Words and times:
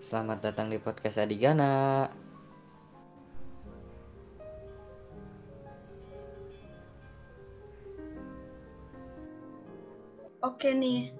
Selamat 0.00 0.40
datang 0.40 0.72
di 0.72 0.80
podcast 0.80 1.20
Adigana. 1.20 2.08
Oke 10.40 10.72
nih, 10.72 11.12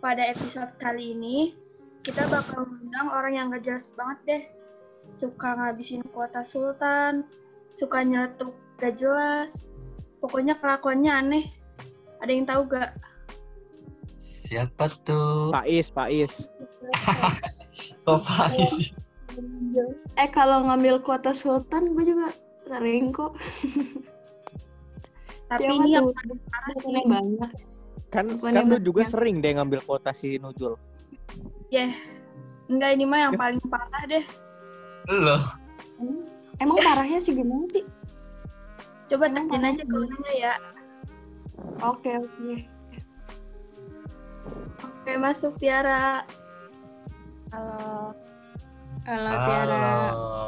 pada 0.00 0.24
episode 0.24 0.72
kali 0.80 1.12
ini 1.12 1.52
kita 2.00 2.24
bakal 2.32 2.64
mengundang 2.64 3.12
orang 3.12 3.32
yang 3.36 3.46
gak 3.52 3.68
jelas 3.68 3.92
banget 3.92 4.18
deh. 4.24 4.44
Suka 5.12 5.52
ngabisin 5.52 6.00
kuota 6.16 6.48
sultan, 6.48 7.28
suka 7.76 8.00
nyeletuk 8.00 8.56
gak 8.80 8.96
jelas. 8.96 9.52
Pokoknya 10.24 10.56
kelakuannya 10.56 11.12
aneh. 11.12 11.44
Ada 12.24 12.32
yang 12.32 12.48
tahu 12.48 12.72
gak? 12.72 12.96
Siapa 14.16 14.88
tuh? 15.04 15.52
Pais, 15.52 15.92
Pais. 16.00 16.48
Kok 18.02 18.18
Faiz? 18.18 18.92
Eh 20.18 20.28
kalau 20.28 20.66
ngambil 20.66 21.00
kuota 21.00 21.32
sultan 21.32 21.94
gue 21.96 22.04
juga 22.04 22.34
sering 22.68 23.14
kok. 23.14 23.38
Tapi 25.48 25.62
Siapa 25.68 25.74
ini 25.84 25.88
yang 25.92 26.06
tuh? 26.08 26.14
paling 26.16 26.40
parah 26.48 26.74
sih. 26.80 26.94
Banyak. 27.06 27.50
Kan 28.12 28.26
Bukannya 28.36 28.60
kan 28.60 28.64
lu 28.68 28.76
juga 28.80 29.02
banyak. 29.04 29.12
sering 29.12 29.36
deh 29.40 29.52
ngambil 29.56 29.80
kuota 29.84 30.12
si 30.12 30.36
Nujul. 30.36 30.76
Yeh, 31.72 31.92
enggak 32.68 32.90
ini 32.96 33.04
mah 33.08 33.18
yang 33.30 33.34
paling 33.36 33.62
parah 33.68 34.02
deh. 34.04 34.24
Lo. 35.08 35.40
Emang 36.60 36.78
parahnya 36.82 37.18
sih 37.22 37.32
gimana 37.32 37.64
sih? 37.72 37.84
Coba 39.08 39.28
parah 39.32 39.72
aja 39.72 39.82
ke 39.84 39.94
orangnya 39.96 40.32
ya. 40.36 40.54
Oke 41.84 42.10
oke. 42.20 42.52
Oke, 44.82 45.12
masuk 45.18 45.56
Tiara. 45.58 46.22
Halo. 47.52 48.16
Halo 49.04 49.28
Halo. 49.28 49.44
Tiara. 49.44 49.84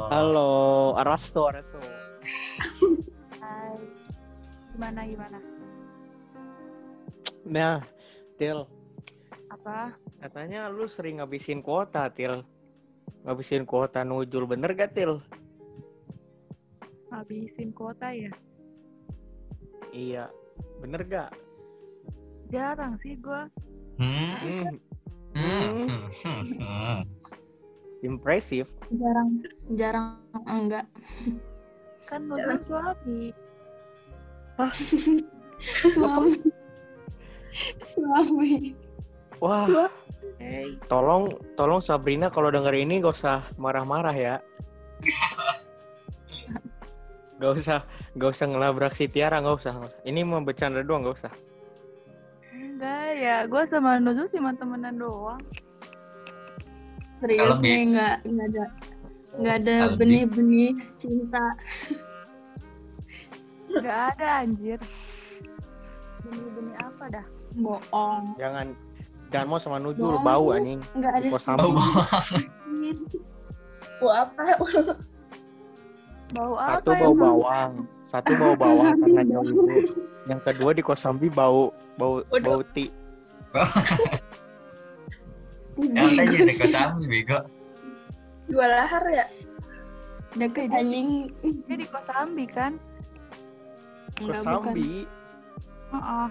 Halo, 0.09 0.49
Arasto, 0.97 1.45
Arasto. 1.45 1.77
Hai. 3.37 3.77
Gimana 4.73 5.01
gimana? 5.05 5.39
Nah, 7.45 7.85
Til, 8.35 8.65
Apa? 9.53 9.93
katanya 10.17 10.65
lu 10.67 10.89
sering 10.89 11.21
ngabisin 11.21 11.61
kuota, 11.61 12.09
Til. 12.09 12.41
Ngabisin 13.21 13.69
kuota 13.69 14.01
Nujul, 14.01 14.49
bener 14.49 14.73
gak, 14.73 14.97
Til? 14.97 15.21
habisin 17.15 17.71
kuota 17.71 18.11
ya 18.11 18.27
Iya, 19.89 20.27
bener 20.83 21.05
gak? 21.07 21.31
jarang 22.51 22.99
sih 22.99 23.15
gua 23.23 23.47
Hmm. 23.95 24.75
Hmm, 25.75 26.07
Hmm. 26.07 26.07
Hmm. 26.23 26.43
Hmm. 26.55 26.99
impresif. 27.99 28.71
Jarang 28.95 29.43
jarang 29.75 30.15
enggak. 30.47 30.85
kan 32.05 32.21
nonton 32.29 32.61
suami 32.61 33.33
Suami. 35.81 36.37
Suami. 37.97 38.71
Wah, 39.43 39.91
hey 40.39 40.79
tolong, 40.87 41.35
tolong 41.59 41.83
Sabrina 41.83 42.31
kalau 42.31 42.53
denger 42.53 42.71
ini 42.71 43.03
gak 43.03 43.19
usah 43.19 43.43
marah-marah 43.59 44.15
ya. 44.15 44.35
Gak 47.35 47.51
usah, 47.59 47.83
gak 48.15 48.31
usah 48.31 48.47
ngelabrak 48.47 48.95
si 48.95 49.11
Tiara, 49.11 49.43
gak 49.43 49.59
usah, 49.59 49.75
gak 49.75 49.91
usah. 49.91 50.01
Ini 50.07 50.23
mau 50.23 50.39
bercanda 50.39 50.79
doang, 50.79 51.03
gak 51.03 51.19
usah. 51.19 51.33
enggak 52.55 53.07
ya 53.19 53.35
gua 53.47 53.63
sama 53.63 53.99
Nuzul 54.03 54.27
cuma 54.31 54.51
temenan 54.55 54.99
doang 54.99 55.39
Serius 57.15 57.39
Kalau 57.41 57.57
Bi- 57.59 57.67
nih 57.67 57.79
enggak 57.87 58.15
enggak 58.23 58.47
ada 58.47 58.65
enggak 59.35 59.55
ada 59.55 59.75
Kalau 59.75 59.91
Bi- 59.91 59.99
benih-benih 59.99 60.71
cinta. 60.97 61.45
nggak 63.65 63.99
ada 64.15 64.27
anjir 64.39 64.79
benih-benih 66.21 66.75
apa 66.79 67.03
dah 67.11 67.25
Bohong. 67.55 68.35
Jangan, 68.35 68.67
jangan 69.31 69.47
mau 69.47 69.59
sama 69.59 69.79
Nujul, 69.79 70.19
Bohong 70.19 70.27
bau 70.27 70.45
anjing. 70.51 70.79
Enggak 70.91 71.23
ada. 71.23 71.27
Oh, 71.55 71.71
Wah, 74.03 74.27
apa? 74.27 74.43
bau 76.35 76.53
apa 76.59 76.75
Satu 76.75 76.91
bau 76.91 77.13
emang? 77.13 77.23
bawang, 77.23 77.71
satu 78.03 78.31
bau 78.35 78.55
bawang 78.61 78.91
karena 78.99 79.23
bau. 79.23 79.43
jauh. 79.47 79.79
Yang 80.27 80.41
kedua 80.43 80.69
di 80.75 80.83
Kosambi 80.83 81.27
bau 81.31 81.71
bau 81.95 82.19
Waduh. 82.27 82.59
bau 82.59 82.61
ti. 82.75 82.91
yang 85.79 86.15
tadi 86.15 86.35
ada 86.43 86.55
kesambi 86.55 87.03
bego. 87.07 87.39
Dua 88.47 88.65
lahar 88.69 89.03
ya? 89.09 89.25
Deket 90.35 90.71
anjing. 90.71 91.31
dia 91.41 91.75
di 91.79 91.87
Kosambi 91.87 92.45
kan. 92.47 92.75
Kosambi. 94.19 95.07
Heeh. 95.91 96.27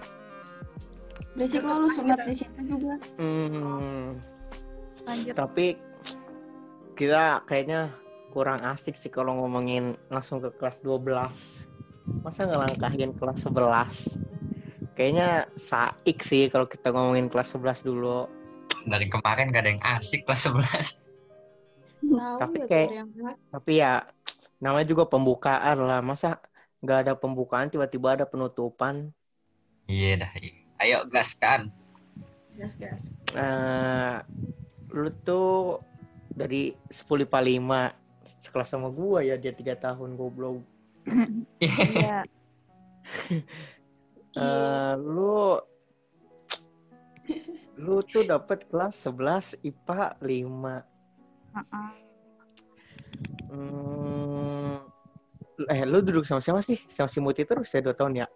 Berisik 1.35 1.67
lo 1.67 1.83
lu 1.83 1.89
sunat 1.91 2.23
di 2.23 2.31
situ 2.31 2.59
juga. 2.63 2.95
Hmm, 3.19 4.15
lanjut 5.03 5.35
tapi 5.35 5.75
kita 6.95 7.43
kayaknya 7.43 7.91
kurang 8.31 8.63
asik 8.63 8.95
sih 8.95 9.11
kalau 9.11 9.43
ngomongin 9.43 9.99
langsung 10.07 10.39
ke 10.39 10.47
kelas 10.55 10.79
12. 10.79 11.67
Masa 12.23 12.47
ngelangkahin 12.47 13.11
kelas 13.19 13.43
11? 13.51 14.95
Kayaknya 14.95 15.43
saik 15.59 16.23
sih 16.23 16.47
kalau 16.47 16.71
kita 16.71 16.95
ngomongin 16.95 17.27
kelas 17.27 17.51
11 17.51 17.83
dulu. 17.83 18.31
Dari 18.85 19.09
kemarin 19.09 19.49
gak 19.49 19.63
ada 19.65 19.71
yang 19.73 19.83
asik 19.83 20.23
kelas 20.23 20.45
11. 20.45 20.87
Tahu 22.05 22.37
Tapi 22.37 22.57
ya, 22.61 22.65
kayak- 22.69 22.91
yang. 22.93 23.09
Tapi 23.49 23.71
ya 23.81 24.05
namanya 24.61 24.85
juga 24.85 25.09
pembukaan 25.09 25.77
lah. 25.81 26.05
Masa 26.05 26.37
nggak 26.85 26.99
ada 27.01 27.13
pembukaan 27.17 27.65
tiba-tiba 27.65 28.13
ada 28.13 28.25
penutupan? 28.29 29.09
Iya 29.89 30.21
dah. 30.21 30.31
iya. 30.37 30.53
Ayo 30.77 30.97
gaskan. 31.09 31.73
gas 32.55 32.79
gas. 32.79 33.03
Eh, 33.35 34.15
lu 34.93 35.09
tuh 35.25 35.81
dari 36.31 36.71
10 36.87 37.25
IPA 37.25 37.39
5 37.41 37.81
sekelas 38.23 38.69
sama 38.71 38.87
gua 38.87 39.19
ya 39.19 39.35
dia 39.35 39.51
tiga 39.51 39.75
tahun 39.75 40.15
goblok. 40.15 40.61
iya 41.69 42.23
Eh, 44.35 44.93
lu 44.99 45.55
lu 47.75 47.99
tuh 48.03 48.23
dapat 48.23 48.63
kelas 48.71 48.95
11 49.07 49.59
IPA 49.63 50.15
5. 50.23 50.83
Heeh. 51.55 51.91
Hmm, 53.51 54.79
eh 55.71 55.81
lu 55.87 56.03
duduk 56.03 56.27
sama 56.27 56.43
siapa 56.43 56.59
sih? 56.63 56.79
Sama 56.87 57.07
si 57.07 57.19
Muti 57.23 57.47
terus 57.47 57.71
ya 57.71 57.79
2 57.83 57.95
tahun 57.95 58.25
ya? 58.25 58.27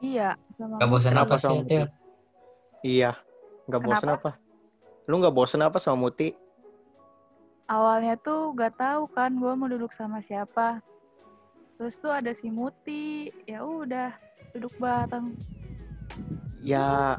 iya 0.00 0.32
sama 0.56 0.80
Gak 0.80 0.88
bosan 0.88 1.12
apa 1.12 1.34
sih, 1.36 1.44
sama 1.44 1.56
Muti? 1.60 1.76
Iya. 2.80 3.12
Nggak 3.68 3.82
bosen 3.84 4.08
apa? 4.10 4.30
Lu 5.06 5.14
nggak 5.20 5.34
bosen 5.36 5.60
apa 5.60 5.76
sama 5.76 6.08
Muti? 6.08 6.32
awalnya 7.70 8.18
tuh 8.18 8.50
gak 8.58 8.74
tahu 8.74 9.06
kan 9.14 9.38
gua 9.38 9.54
mau 9.54 9.70
duduk 9.70 9.94
sama 9.94 10.18
siapa 10.26 10.82
terus 11.78 11.94
tuh 12.02 12.10
ada 12.10 12.34
si 12.34 12.50
Muti 12.50 13.30
ya 13.46 13.62
udah 13.62 14.10
duduk 14.52 14.74
bareng 14.82 15.38
Ya, 16.60 17.16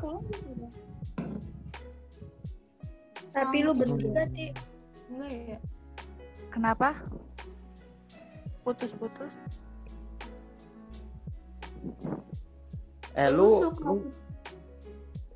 Tapi 3.32 3.58
lu 3.64 3.72
bener 3.72 3.98
juga. 3.98 4.24
juga, 4.28 4.36
Ti. 4.36 4.46
Enggak 5.12 5.32
ya? 5.32 5.60
kenapa 6.52 7.00
putus-putus 8.62 9.32
eh 13.18 13.30
lu, 13.32 13.64
suka 13.64 13.88
lu 13.88 13.96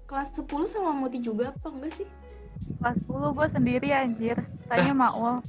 kelas 0.06 0.30
10 0.38 0.46
sama 0.70 0.92
Muti 0.94 1.18
juga 1.24 1.50
apa 1.56 1.68
enggak 1.74 1.92
sih? 1.98 2.08
kelas 2.84 3.02
10 3.10 3.36
gue 3.36 3.48
sendiri 3.50 3.90
anjir 3.96 4.38
tanya 4.70 4.94
Maul 4.94 5.42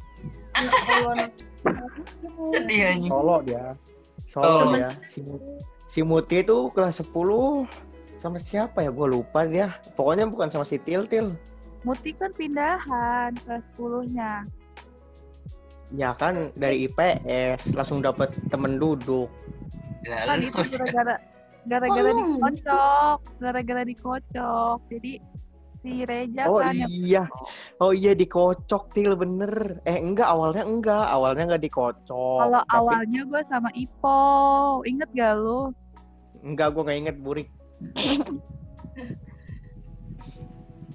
Sedih 2.57 2.83
anjing. 2.89 3.13
solo 3.13 3.45
dia. 3.45 3.77
Oh. 4.41 4.65
Solo 4.65 4.73
dia. 4.73 4.97
Si, 5.05 5.21
si 5.85 6.01
Muti 6.01 6.41
itu 6.41 6.73
kelas 6.73 7.05
10 7.05 7.13
sama 8.17 8.41
siapa 8.41 8.81
ya? 8.81 8.89
Gue 8.89 9.13
lupa 9.13 9.45
dia. 9.45 9.77
Pokoknya 9.99 10.25
bukan 10.25 10.49
sama 10.49 10.65
si 10.65 10.81
Til 10.81 11.05
Til. 11.05 11.37
Muti 11.87 12.11
kan 12.19 12.35
pindahan 12.35 13.31
kelas 13.47 13.63
10-nya. 13.79 14.43
Ya 15.95 16.11
kan 16.13 16.51
dari 16.59 16.91
IPS 16.91 17.79
langsung 17.79 18.03
dapat 18.03 18.35
temen 18.51 18.83
duduk. 18.83 19.31
Ya, 20.03 20.27
Kan 20.27 20.43
itu 20.43 20.59
gara-gara 20.67 21.15
gara-gara 21.63 22.11
Oh. 22.11 22.19
dikocok, 22.27 23.19
gara-gara 23.39 23.83
dikocok. 23.87 24.79
Jadi 24.91 25.13
si 25.79 26.03
Reja 26.03 26.51
Oh 26.51 26.59
kan 26.59 26.75
yang 26.75 26.91
iya. 26.91 27.23
Oh 27.79 27.95
iya 27.95 28.19
dikocok 28.19 28.91
Til 28.91 29.15
bener. 29.15 29.79
Eh 29.87 30.03
enggak 30.03 30.27
awalnya 30.27 30.67
enggak. 30.67 31.07
Awalnya 31.07 31.55
enggak 31.55 31.63
dikocok. 31.63 32.39
kalau 32.43 32.63
Tapi- 32.67 32.75
awalnya 32.75 33.21
gue 33.23 33.43
sama 33.47 33.71
Ipo. 33.79 34.19
Inget 34.83 35.11
gak 35.15 35.39
lu? 35.39 35.71
Enggak 36.43 36.75
gue 36.75 36.83
nggak 36.83 36.99
inget 36.99 37.17
burik. 37.23 37.49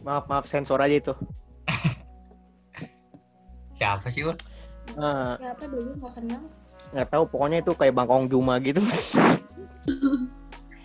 maaf 0.02 0.26
maaf 0.30 0.46
sensor 0.46 0.82
aja 0.82 0.96
itu. 0.98 1.14
Siapa 3.78 4.08
sih, 4.10 4.26
Ul? 4.26 4.36
Nah, 4.98 5.38
Siapa 5.40 5.64
dulu 5.66 5.90
nggak 5.98 6.14
kenal? 6.18 6.42
nggak 6.92 7.08
tahu 7.08 7.24
pokoknya 7.30 7.64
itu 7.64 7.72
kayak 7.78 7.96
Bangkong 7.96 8.28
Juma 8.28 8.58
gitu. 8.62 8.82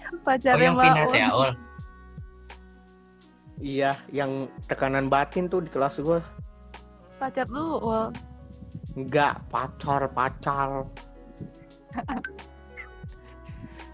Oh, 0.06 0.22
Pacarnya 0.22 0.70
yang 0.74 0.78
Un. 0.78 1.14
ya, 1.14 1.28
Ul? 1.34 1.50
iya, 3.58 3.92
yang 4.10 4.50
tekanan 4.66 5.06
batin 5.06 5.46
tuh 5.46 5.62
di 5.62 5.70
kelas 5.70 6.02
gua. 6.02 6.18
Pacar 7.18 7.46
lu, 7.46 7.78
Ul. 7.78 8.10
Enggak, 8.98 9.38
pacar, 9.50 10.10
pacar. 10.10 10.86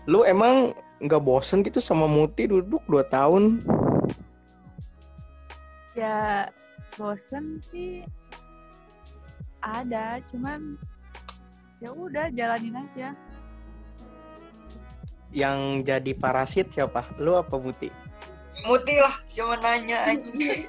Lu 0.09 0.25
emang 0.25 0.73
nggak 1.05 1.21
bosen 1.21 1.61
gitu 1.67 1.83
sama 1.83 2.09
Muti 2.09 2.49
duduk 2.49 2.81
2 2.89 3.05
tahun? 3.13 3.61
Ya, 5.93 6.49
bosen 6.97 7.61
sih 7.61 8.01
ada, 9.61 10.19
cuman 10.33 10.81
ya 11.85 11.93
udah 11.93 12.33
jalanin 12.33 12.77
aja. 12.81 13.13
Yang 15.33 15.59
jadi 15.89 16.13
parasit 16.17 16.73
siapa? 16.73 17.05
Lu 17.21 17.37
apa 17.37 17.57
Muti? 17.57 17.89
Muti 18.65 18.95
lah, 19.01 19.17
siapa 19.29 19.59
nanya 19.61 20.07
anjing. 20.07 20.39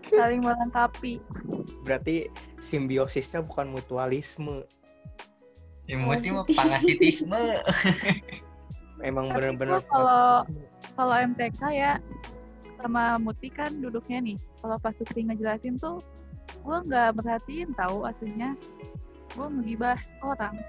Saling 0.00 0.40
melengkapi. 0.42 1.20
Berarti 1.84 2.28
simbiosisnya 2.60 3.44
bukan 3.44 3.72
mutualisme. 3.72 4.64
Ya, 5.88 5.96
Muti 5.98 6.30
mah 6.32 6.46
parasitisme. 6.46 7.42
Emang 9.04 9.28
kalau- 9.32 9.56
parasitisme. 9.56 10.69
Kalau 11.00 11.16
MTK 11.16 11.60
ya 11.72 11.96
sama 12.76 13.16
Muti 13.16 13.48
kan 13.48 13.72
duduknya 13.80 14.20
nih. 14.20 14.36
Kalau 14.60 14.76
pas 14.76 14.92
Sukri 15.00 15.24
ngejelasin 15.24 15.80
tuh, 15.80 16.04
gue 16.60 16.76
nggak 16.76 17.16
merhatiin 17.16 17.72
tahu 17.72 18.04
aslinya. 18.04 18.52
Gue 19.32 19.48
ngegibah 19.48 19.96
orang. 20.20 20.60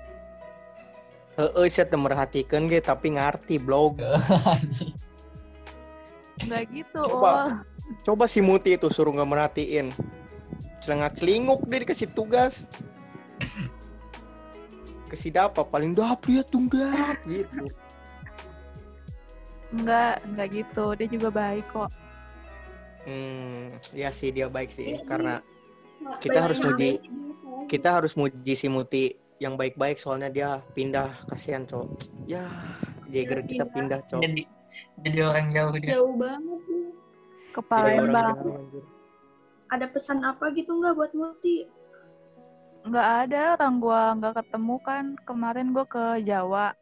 Heeh, 1.36 1.68
saya 1.68 1.92
merhatikan 2.00 2.72
ge 2.72 2.80
tapi 2.80 3.20
ngerti 3.20 3.60
blog. 3.60 4.00
Nggak 6.48 6.64
gitu, 6.80 7.02
Coba. 7.04 7.32
Ul. 7.32 7.48
Coba 8.08 8.24
si 8.24 8.40
Muti 8.40 8.80
itu 8.80 8.88
suruh 8.88 9.12
nggak 9.12 9.32
merhatiin. 9.36 9.92
Celengak 10.80 11.20
celinguk 11.20 11.60
dia 11.68 11.84
dikasih 11.84 12.08
tugas. 12.16 12.72
Kasih 15.12 15.36
apa 15.36 15.68
paling 15.68 15.92
dap 15.92 16.24
ya 16.24 16.40
tunggap 16.48 17.20
gitu. 17.28 17.68
Nggak, 19.72 20.16
nggak 20.36 20.48
gitu. 20.52 20.86
Dia 21.00 21.08
juga 21.08 21.30
baik 21.32 21.66
kok. 21.72 21.90
Hmm, 23.08 23.74
ya 23.98 24.14
sih 24.14 24.30
dia 24.30 24.46
baik 24.46 24.70
sih 24.70 25.02
karena 25.10 25.42
Nggak 26.02 26.18
Kita 26.22 26.34
banyak 26.34 26.46
harus 26.50 26.60
muji. 26.66 26.92
kita 27.70 27.90
harus 27.94 28.14
muji 28.18 28.54
si 28.58 28.68
Muti 28.68 29.14
yang 29.38 29.54
baik-baik 29.54 30.02
soalnya 30.02 30.30
dia 30.34 30.50
pindah 30.74 31.14
kasihan 31.30 31.66
cowok. 31.66 31.94
Ya, 32.26 32.46
Jagger 33.14 33.46
kita 33.46 33.70
pindah 33.70 34.02
cowok. 34.10 34.26
Jadi 34.26 34.44
jadi 35.02 35.18
orang 35.30 35.48
jauh 35.54 35.74
dia. 35.78 35.90
Jauh 35.94 36.14
banget 36.18 36.62
orang 37.52 37.66
Palembang. 37.68 38.38
Ada 39.72 39.86
pesan 39.88 40.24
apa 40.24 40.52
gitu 40.56 40.80
nggak 40.80 40.94
buat 40.96 41.12
Multi? 41.16 41.68
Nggak 42.82 43.08
ada 43.28 43.42
orang 43.60 43.76
gua 43.78 44.02
nggak 44.18 44.34
ketemu 44.42 44.76
kan. 44.84 45.06
Kemarin 45.24 45.68
gua 45.72 45.86
ke 45.86 46.04
Jawa. 46.26 46.74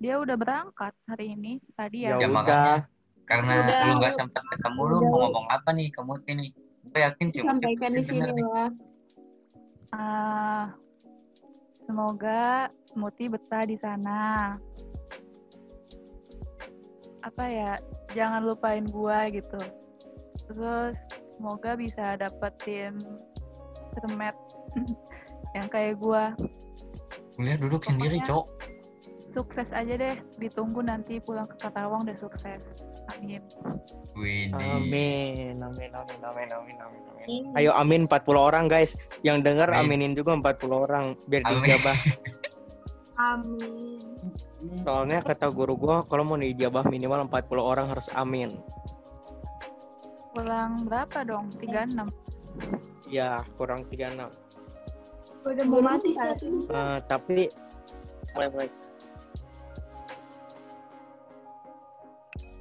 Dia 0.00 0.16
udah 0.16 0.32
berangkat 0.34 0.96
hari 1.06 1.36
ini. 1.36 1.60
Tadi 1.74 2.02
Ya 2.02 2.16
ya. 2.16 2.16
Ya, 2.16 2.16
udah. 2.18 2.30
makanya. 2.32 2.76
Karena 3.28 3.52
Udah. 3.62 3.80
lu 3.86 3.92
nggak 4.00 4.14
sempat 4.16 4.42
ketemu 4.48 4.80
lu 4.82 4.96
mau 5.06 5.18
ngomong 5.22 5.46
apa 5.46 5.70
nih 5.70 5.86
ke 5.86 6.00
Muti 6.02 6.32
nih? 6.34 6.50
Gue 6.82 6.98
yakin 6.98 7.26
cuma 7.30 7.46
Sampaikan 7.54 7.90
di 7.94 8.02
sini 8.02 8.42
lah. 8.42 8.70
Ah, 9.92 10.64
semoga 11.84 12.66
Muti 12.90 13.30
betah 13.30 13.62
di 13.62 13.78
sana. 13.78 14.56
Apa 17.22 17.44
ya, 17.46 17.72
jangan 18.10 18.42
lupain 18.42 18.82
gua 18.88 19.28
gitu. 19.30 19.60
Terus 20.50 20.96
semoga 21.30 21.78
bisa 21.78 22.16
dapetin 22.16 22.98
cermet 23.94 24.34
yang 25.54 25.68
kayak 25.70 26.02
gua. 26.02 26.34
Kuliah 27.36 27.54
duduk 27.54 27.84
sendiri, 27.84 28.18
Pokoknya- 28.18 28.42
Cok. 28.42 28.46
Sukses 29.30 29.70
aja 29.70 29.94
deh, 29.94 30.18
ditunggu 30.42 30.82
nanti 30.82 31.22
pulang 31.22 31.46
ke 31.46 31.54
Karawang 31.62 32.02
udah 32.02 32.18
sukses. 32.18 32.66
Amin. 33.14 33.42
Amin, 34.18 34.50
amin, 34.54 35.54
amin, 35.62 35.90
amin, 35.94 36.18
amin, 36.18 36.48
amin, 36.50 36.76
amin. 36.82 37.42
Ayo 37.54 37.70
amin 37.76 38.10
40 38.10 38.26
orang 38.34 38.66
guys. 38.66 38.98
Yang 39.22 39.46
dengar 39.46 39.70
Amin. 39.70 39.94
aminin 39.94 40.12
juga 40.18 40.34
40 40.34 40.72
orang 40.72 41.04
biar 41.30 41.42
Amin. 41.46 41.62
dijabah. 41.62 41.98
Amin. 43.20 44.00
Soalnya 44.80 45.20
kata 45.20 45.52
guru 45.52 45.76
gua 45.76 46.00
kalau 46.08 46.24
mau 46.24 46.40
dijabah 46.40 46.88
minimal 46.88 47.28
40 47.28 47.60
orang 47.60 47.86
harus 47.92 48.08
amin. 48.16 48.56
Pulang 50.32 50.88
berapa 50.88 51.28
dong? 51.28 51.52
36. 51.60 52.08
Ya, 53.12 53.44
kurang 53.60 53.84
36. 53.92 54.32
Udah 55.44 55.66
mau 55.68 55.84
mati 55.84 56.16
saat 56.16 56.40
saat 56.40 56.48
ini. 56.48 56.64
Eh, 56.68 56.98
tapi 57.04 57.52
mulai 58.32 58.48
mulai. 58.52 58.68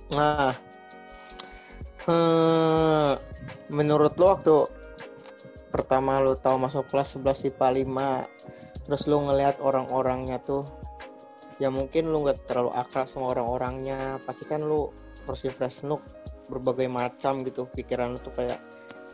Nah, 0.10 0.58
eh, 2.10 3.14
menurut 3.70 4.18
lo 4.18 4.26
waktu 4.34 4.58
pertama 5.70 6.18
lo 6.18 6.34
tahu 6.34 6.58
masuk 6.58 6.90
kelas 6.90 7.14
11 7.22 7.54
IPA 7.54 7.68
5 7.86 8.90
terus 8.90 9.06
lo 9.06 9.22
ngelihat 9.22 9.62
orang-orangnya 9.62 10.42
tuh 10.42 10.66
ya 11.62 11.70
mungkin 11.70 12.10
lo 12.10 12.26
nggak 12.26 12.50
terlalu 12.50 12.74
akrab 12.74 13.06
sama 13.06 13.38
orang-orangnya. 13.38 14.18
Pasti 14.26 14.50
kan 14.50 14.66
lo 14.66 14.90
first 15.30 15.46
impression 15.46 15.94
lo 15.94 16.02
berbagai 16.50 16.90
macam 16.90 17.46
gitu 17.46 17.70
pikiran 17.70 18.18
lo 18.18 18.20
tuh 18.26 18.34
kayak 18.34 18.58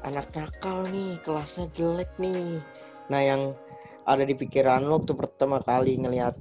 anak 0.07 0.31
nakal 0.31 0.87
nih 0.87 1.19
kelasnya 1.27 1.67
jelek 1.75 2.07
nih. 2.23 2.63
Nah 3.11 3.19
yang 3.19 3.41
ada 4.07 4.23
di 4.23 4.31
pikiran 4.31 4.87
lo 4.87 5.03
waktu 5.03 5.11
pertama 5.11 5.59
kali 5.59 5.99
ngelihat 5.99 6.39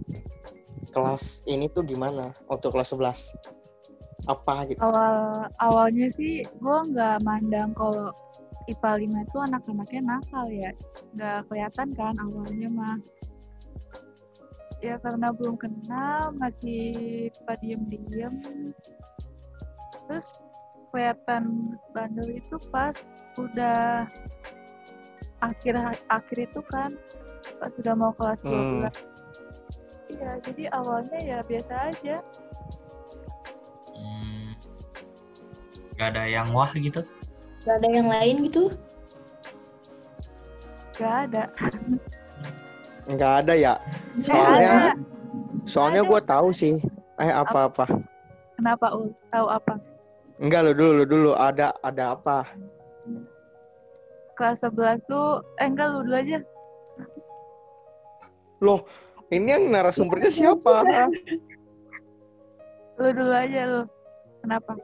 kelas 0.95 1.43
ini 1.51 1.67
tuh 1.67 1.83
gimana 1.83 2.39
waktu 2.47 2.71
kelas 2.71 2.95
11 2.95 3.64
apa 4.25 4.55
gitu. 4.69 4.81
Awal 4.81 5.49
awalnya 5.61 6.09
sih 6.17 6.45
gue 6.45 6.79
nggak 6.93 7.25
mandang 7.25 7.77
kalau 7.77 8.13
IPA 8.65 8.93
5 9.05 9.29
itu 9.29 9.39
anak-anaknya 9.45 10.03
nakal 10.05 10.47
ya. 10.49 10.71
Nggak 11.13 11.39
kelihatan 11.49 11.89
kan 11.93 12.15
awalnya 12.17 12.69
mah. 12.73 12.99
Ya 14.81 15.01
karena 15.01 15.33
belum 15.33 15.57
kenal 15.57 16.33
masih 16.37 17.29
pada 17.49 17.61
diem-diem. 17.61 18.35
Terus 20.09 20.29
kelihatan 20.93 21.75
bandel 21.91 22.39
itu 22.39 22.57
pas 22.71 22.95
udah 23.35 24.07
akhir 25.43 25.75
akhir 26.09 26.39
itu 26.49 26.61
kan 26.71 26.91
pas 27.59 27.71
sudah 27.75 27.95
mau 27.99 28.15
kelas 28.15 28.41
Hmm. 28.47 28.87
12 28.87 30.15
iya 30.15 30.31
jadi 30.47 30.65
awalnya 30.71 31.19
ya 31.19 31.39
biasa 31.43 31.75
aja 31.91 32.17
Gak 35.95 36.09
ada 36.15 36.25
yang 36.27 36.51
wah 36.51 36.71
gitu. 36.71 37.01
Gak 37.65 37.75
ada 37.81 37.89
yang 37.89 38.09
lain 38.09 38.37
gitu. 38.45 38.71
gak 40.95 41.27
ada 41.27 41.51
nggak 43.05 43.33
ada 43.43 43.53
ya 43.53 43.75
Eh, 44.15 44.23
soalnya 44.23 44.71
ada. 44.71 44.93
soalnya 45.67 46.03
gue 46.07 46.21
tahu 46.23 46.55
sih 46.55 46.79
eh 47.19 47.29
apa 47.29 47.67
apa 47.67 47.85
Kenapa 48.55 48.95
Ul? 48.95 49.11
Tahu 49.29 49.47
apa? 49.51 49.75
enggak 50.39 50.61
lo 50.63 50.73
dulu 50.73 50.93
lo 50.95 51.05
dulu 51.05 51.31
ada 51.35 51.75
ada 51.83 52.15
apa 52.15 52.47
Kelas 54.35 54.63
11 54.63 55.03
tuh, 55.05 55.43
eh 55.59 55.67
enggak 55.67 55.91
lu 55.91 56.07
dulu 56.07 56.15
aja. 56.15 56.39
loh 58.59 58.81
ini 59.29 59.51
yang 59.51 59.67
narasumbernya 59.69 60.31
siapa 60.31 60.87
Lu 62.97 63.11
dulu 63.11 63.35
aja 63.35 63.61
lu. 63.67 63.83
Kenapa? 64.41 64.79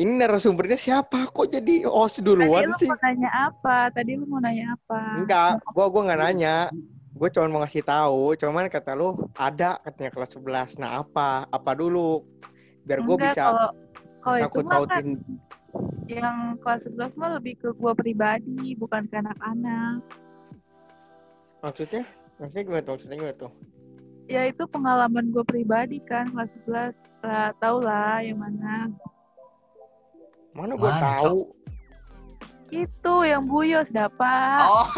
Ini 0.00 0.12
narasumbernya 0.20 0.78
siapa? 0.80 1.28
Kok 1.28 1.52
jadi 1.52 1.84
host 1.84 2.20
Tadi 2.20 2.26
duluan 2.28 2.72
lu 2.72 2.76
sih? 2.80 2.88
mau 2.88 3.00
nanya 3.04 3.30
apa? 3.52 3.76
Tadi 3.92 4.10
lu 4.16 4.24
mau 4.24 4.40
nanya 4.40 4.76
apa? 4.76 5.00
enggak 5.20 5.60
gua 5.76 5.86
gua 5.92 6.02
nggak 6.08 6.20
nanya. 6.20 6.56
Gue 7.12 7.28
cuma 7.28 7.46
mau 7.46 7.60
ngasih 7.62 7.84
tahu 7.84 8.34
cuman 8.40 8.72
kata 8.72 8.96
lu 8.96 9.14
ada 9.36 9.76
katanya 9.84 10.10
kelas 10.10 10.32
11 10.32 10.80
nah 10.80 11.04
apa? 11.04 11.44
Apa 11.52 11.76
dulu? 11.76 12.24
Biar 12.82 13.04
gue 13.04 13.16
bisa 13.20 13.52
kalau 14.22 14.48
kalau 14.48 14.86
kan 14.88 15.18
yang 16.08 16.56
kelas 16.60 16.88
11 16.88 17.16
mah 17.16 17.30
lebih 17.40 17.60
ke 17.60 17.68
gua 17.76 17.96
pribadi, 17.96 18.76
bukan 18.76 19.08
ke 19.08 19.16
anak-anak. 19.18 20.04
maksudnya? 21.62 22.02
Maksudnya 22.42 22.64
gimana 22.66 22.82
tuh? 22.82 22.92
Maksudnya 22.96 23.16
gimana 23.22 23.36
tuh? 23.38 23.52
Ya 24.26 24.42
itu 24.48 24.64
pengalaman 24.66 25.30
gue 25.30 25.44
pribadi 25.46 25.98
kan 26.04 26.30
kelas 26.32 26.54
11. 26.66 26.98
Lah, 27.22 27.54
tau 27.62 27.78
lah 27.78 28.18
yang 28.22 28.42
mana. 28.42 28.90
Mana 30.52 30.76
gue 30.76 30.92
tahu 31.00 31.38
Itu 32.72 33.20
yang 33.20 33.44
buyos 33.44 33.92
dapat. 33.92 34.64
Oh, 34.64 34.88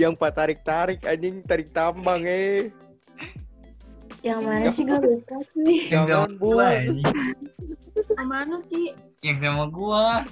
Yang 0.00 0.14
pak 0.14 0.30
tarik-tarik 0.30 1.02
anjing 1.02 1.42
tarik 1.42 1.74
tambang 1.74 2.22
eh. 2.22 2.70
Yang 4.22 4.40
mana 4.46 4.70
sih 4.70 4.86
gue 4.86 4.94
lupa 4.94 5.42
cuy. 5.42 5.90
yang 5.90 6.06
gua. 6.38 6.38
Bu. 6.38 6.62
ini. 6.86 7.02
Mana 8.22 8.62
Ci? 8.70 8.94
Yang 9.26 9.38
sama 9.42 9.66
gua. 9.66 10.22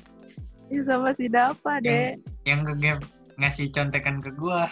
Ih, 0.70 0.86
sama 0.86 1.10
si 1.18 1.26
Dapa 1.26 1.82
deh. 1.82 2.14
Yang 2.46 2.70
ke 2.70 2.72
game 2.78 3.02
ngasih 3.38 3.66
contekan 3.74 4.22
ke 4.22 4.30
gua. 4.38 4.70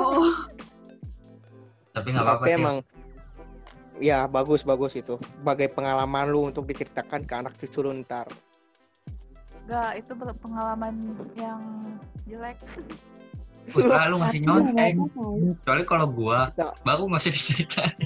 Oh, 0.00 0.32
Tapi 1.92 2.08
nggak 2.08 2.24
apa-apa 2.24 2.44
sih. 2.48 2.56
emang 2.56 2.76
ya 3.98 4.26
bagus 4.26 4.62
bagus 4.62 4.94
itu. 4.94 5.16
Bagai 5.40 5.70
pengalaman 5.70 6.28
lu 6.28 6.46
untuk 6.46 6.64
diceritakan 6.64 7.24
ke 7.24 7.34
anak 7.34 7.54
cucu 7.56 7.80
lu 7.80 7.92
ntar. 8.02 8.28
Enggak, 9.66 9.98
itu 9.98 10.12
pe- 10.14 10.38
pengalaman 10.38 10.94
yang 11.34 11.60
jelek. 12.24 12.56
Putra 13.66 14.06
lu 14.06 14.22
ngasih 14.22 14.40
nyontek. 14.46 14.94
Kecuali 15.62 15.82
kalau 15.82 16.06
gua 16.06 16.54
Nggak. 16.54 16.72
baru 16.86 17.02
nggak 17.10 17.22
usah 17.26 17.32
diceritain. 17.34 17.98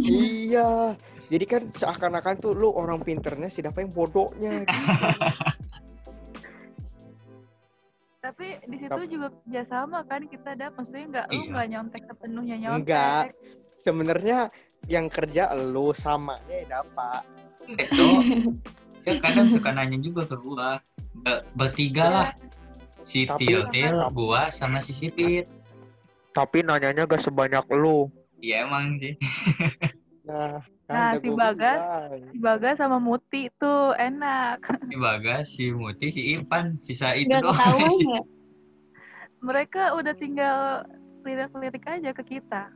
iya. 0.00 0.96
Jadi 1.30 1.44
kan 1.46 1.62
seakan-akan 1.68 2.34
tuh 2.40 2.56
lu 2.56 2.72
orang 2.72 3.04
pinternya 3.04 3.46
si 3.46 3.60
Dapa 3.60 3.84
yang 3.84 3.92
bodohnya. 3.92 4.64
gitu. 4.64 4.74
Tapi 8.20 8.46
di 8.68 8.76
situ 8.76 9.00
juga 9.16 9.32
kerjasama 9.32 10.04
kan 10.04 10.28
kita 10.28 10.52
ada, 10.52 10.68
maksudnya 10.72 11.04
nggak 11.08 11.26
lu 11.28 11.34
Iya. 11.36 11.48
nggak 11.50 11.66
nyontek 11.72 12.02
sepenuhnya 12.04 12.56
nyontek. 12.56 12.80
Enggak. 12.84 13.24
Sebenarnya 13.80 14.38
yang 14.86 15.10
kerja 15.10 15.52
lu 15.56 15.92
samanya 15.92 16.54
ya 16.54 16.80
Dapa. 16.80 17.26
Itu 17.66 18.06
dia 19.04 19.16
kadang 19.20 19.48
suka 19.50 19.74
nanya 19.74 19.98
juga 20.00 20.24
ke 20.24 20.36
gua. 20.38 20.80
Be- 21.10 21.44
bertiga 21.52 22.06
lah. 22.08 22.28
Si 23.04 23.26
Tiltil, 23.26 23.96
gua 24.12 24.52
sama 24.52 24.78
si 24.84 24.92
Sipit. 24.92 25.48
Tapi 26.30 26.62
nanyanya 26.62 27.08
gak 27.10 27.20
sebanyak 27.24 27.64
lu. 27.74 28.06
Iya 28.40 28.64
emang 28.64 28.96
sih. 29.02 29.18
Nah, 30.24 30.62
Nah, 30.90 31.14
udah 31.14 31.20
si 31.22 31.28
Bagas. 31.30 31.80
Si 32.34 32.36
Bagas 32.42 32.74
sama 32.82 32.98
Muti 32.98 33.46
tuh 33.62 33.94
enak. 33.94 34.58
Si 34.90 34.96
Bagas, 34.98 35.44
si 35.54 35.64
Muti, 35.70 36.10
si 36.10 36.34
Ipan, 36.34 36.82
sisa 36.82 37.14
itu 37.14 37.30
Nggak 37.30 37.42
doang. 37.46 37.78
ya? 38.02 38.22
Mereka 39.40 39.94
udah 39.94 40.14
tinggal 40.18 40.82
lirik-lirik 41.22 41.84
aja 41.86 42.10
ke 42.10 42.22
kita. 42.26 42.74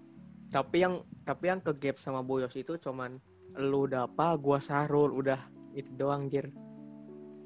Tapi 0.54 0.86
yang 0.86 1.02
tapi 1.24 1.48
yang 1.48 1.64
ke 1.64 1.72
gap 1.80 1.96
sama 1.96 2.20
Boyos 2.20 2.52
itu 2.54 2.76
cuman 2.76 3.16
lu 3.56 3.88
Dapa, 3.88 4.36
gua 4.36 4.60
Sarul, 4.60 5.10
udah 5.10 5.40
itu 5.72 5.90
doang 5.96 6.28
jir. 6.28 6.52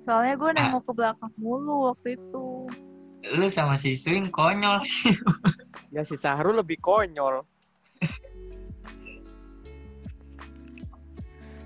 Soalnya 0.05 0.35
gue 0.41 0.51
Ah. 0.51 0.57
nengok 0.57 0.83
ke 0.89 0.93
belakang 0.97 1.33
mulu 1.37 1.93
waktu 1.93 2.17
itu. 2.17 2.47
Lu 3.37 3.47
sama 3.49 3.77
si 3.77 3.95
Swing 3.95 4.29
konyol 4.29 4.81
sih. 4.83 5.15
Ya 5.89 6.05
si 6.05 6.21
Sahrul 6.21 6.61
lebih 6.61 6.77
konyol. 6.85 7.49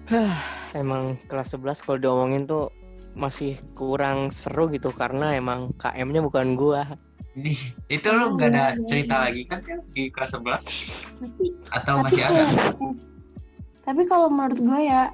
Emang 0.78 1.19
kelas 1.26 1.59
11 1.59 1.83
kalau 1.83 1.99
diomongin 1.99 2.47
tuh 2.47 2.71
masih 3.12 3.59
kurang 3.76 4.31
seru 4.33 4.71
gitu 4.71 4.88
karena 4.95 5.35
emang 5.35 5.75
KM-nya 5.76 6.23
bukan 6.23 6.54
gua. 6.54 6.87
Di, 7.32 7.56
itu 7.88 8.08
lu 8.12 8.36
nggak 8.36 8.50
ada 8.52 8.76
cerita 8.84 9.24
lagi 9.24 9.48
kan 9.48 9.64
di 9.96 10.12
kelas 10.12 10.36
11? 10.36 10.68
Tapi 11.16 11.44
Atau 11.72 11.94
tapi 11.96 12.04
masih 12.04 12.22
ada? 12.28 12.42
tapi 13.88 14.02
kalau 14.06 14.28
menurut 14.28 14.60
gue 14.60 14.80
ya 14.84 15.10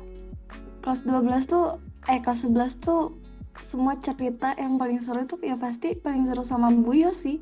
kelas 0.82 1.06
12 1.06 1.46
tuh 1.46 1.78
eh 2.10 2.18
kelas 2.18 2.42
11 2.42 2.82
tuh 2.82 3.14
semua 3.62 3.94
cerita 4.02 4.54
yang 4.58 4.78
paling 4.78 4.98
seru 4.98 5.22
itu 5.22 5.38
ya 5.42 5.54
pasti 5.58 5.94
paling 5.94 6.26
seru 6.26 6.42
sama 6.42 6.74
Buyo 6.74 7.14
sih. 7.14 7.38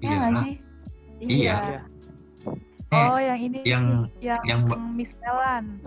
Ya 0.00 0.08
Iya 0.08 0.14
nggak 0.20 0.32
lah. 0.32 0.42
sih? 0.44 0.54
Iya. 1.24 1.56
Eh, 2.92 3.08
Oh, 3.10 3.18
yang 3.18 3.40
ini 3.42 3.58
yang 3.66 3.84
yang, 4.22 4.40
yang 4.46 4.60
Miss 4.94 5.10
Melan. 5.18 5.80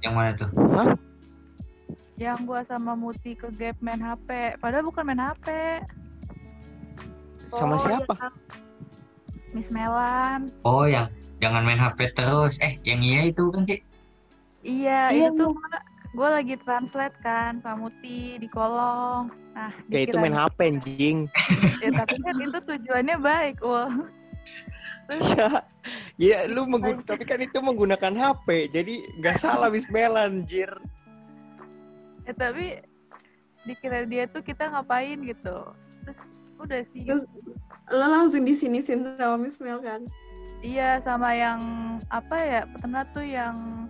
yang 0.00 0.16
mana 0.16 0.32
tuh? 0.32 0.48
Yang 2.16 2.38
gua 2.48 2.60
sama 2.64 2.96
Muti 2.96 3.36
ke 3.36 3.52
gap 3.52 3.76
main 3.84 4.00
HP. 4.00 4.56
Padahal 4.62 4.88
bukan 4.88 5.04
main 5.04 5.20
HP. 5.20 5.48
Sama 7.52 7.76
Oh, 7.76 7.80
siapa? 7.80 8.14
iya. 8.14 8.28
Miss 9.50 9.68
Melan. 9.74 10.50
Oh, 10.62 10.86
yang 10.86 11.10
jangan 11.42 11.66
main 11.66 11.80
HP 11.80 12.14
terus. 12.14 12.62
Eh, 12.62 12.78
yang 12.86 13.02
iya 13.02 13.26
itu 13.26 13.50
kan 13.50 13.66
sih. 13.66 13.80
Iya, 14.60 15.10
Iya, 15.10 15.28
itu 15.32 15.40
tuh 15.40 15.56
gue 16.10 16.28
lagi 16.28 16.54
translate 16.62 17.16
kan 17.22 17.58
sama 17.64 17.88
Muti 17.88 18.38
di 18.38 18.46
kolong. 18.46 19.32
Nah, 19.50 19.72
Ya 19.90 20.06
itu 20.06 20.14
main 20.20 20.36
HP 20.36 20.58
anjing. 20.70 21.18
Ya, 21.82 21.90
tapi 21.96 22.20
kan 22.20 22.36
itu 22.36 22.58
tujuannya 22.60 23.16
baik, 23.18 23.56
Ul. 23.64 23.88
Ya, 25.10 25.64
ya 26.20 26.38
lu 26.46 26.70
menggun 26.70 27.02
tapi 27.02 27.26
kan 27.26 27.42
itu 27.42 27.58
menggunakan 27.58 28.14
HP. 28.14 28.70
Jadi 28.70 29.18
nggak 29.18 29.34
salah 29.34 29.66
Miss 29.66 29.88
Melan, 29.90 30.46
jir. 30.46 30.70
Ya, 32.22 32.36
tapi 32.36 32.78
dikira 33.66 34.06
dia 34.06 34.30
tuh 34.30 34.44
kita 34.44 34.70
ngapain 34.70 35.18
gitu. 35.24 35.72
Terus 36.06 36.20
udah 36.62 36.80
sih. 36.92 37.02
Terus 37.08 37.24
lo 37.90 38.06
langsung 38.06 38.44
di 38.46 38.54
sini 38.54 38.84
sama 38.84 39.36
Miss 39.40 39.58
Mel 39.58 39.80
kan? 39.82 40.04
Iya, 40.60 41.00
sama 41.00 41.32
yang 41.32 41.60
apa 42.12 42.36
ya? 42.36 42.60
Pernah 42.68 43.02
tuh 43.16 43.24
yang 43.24 43.88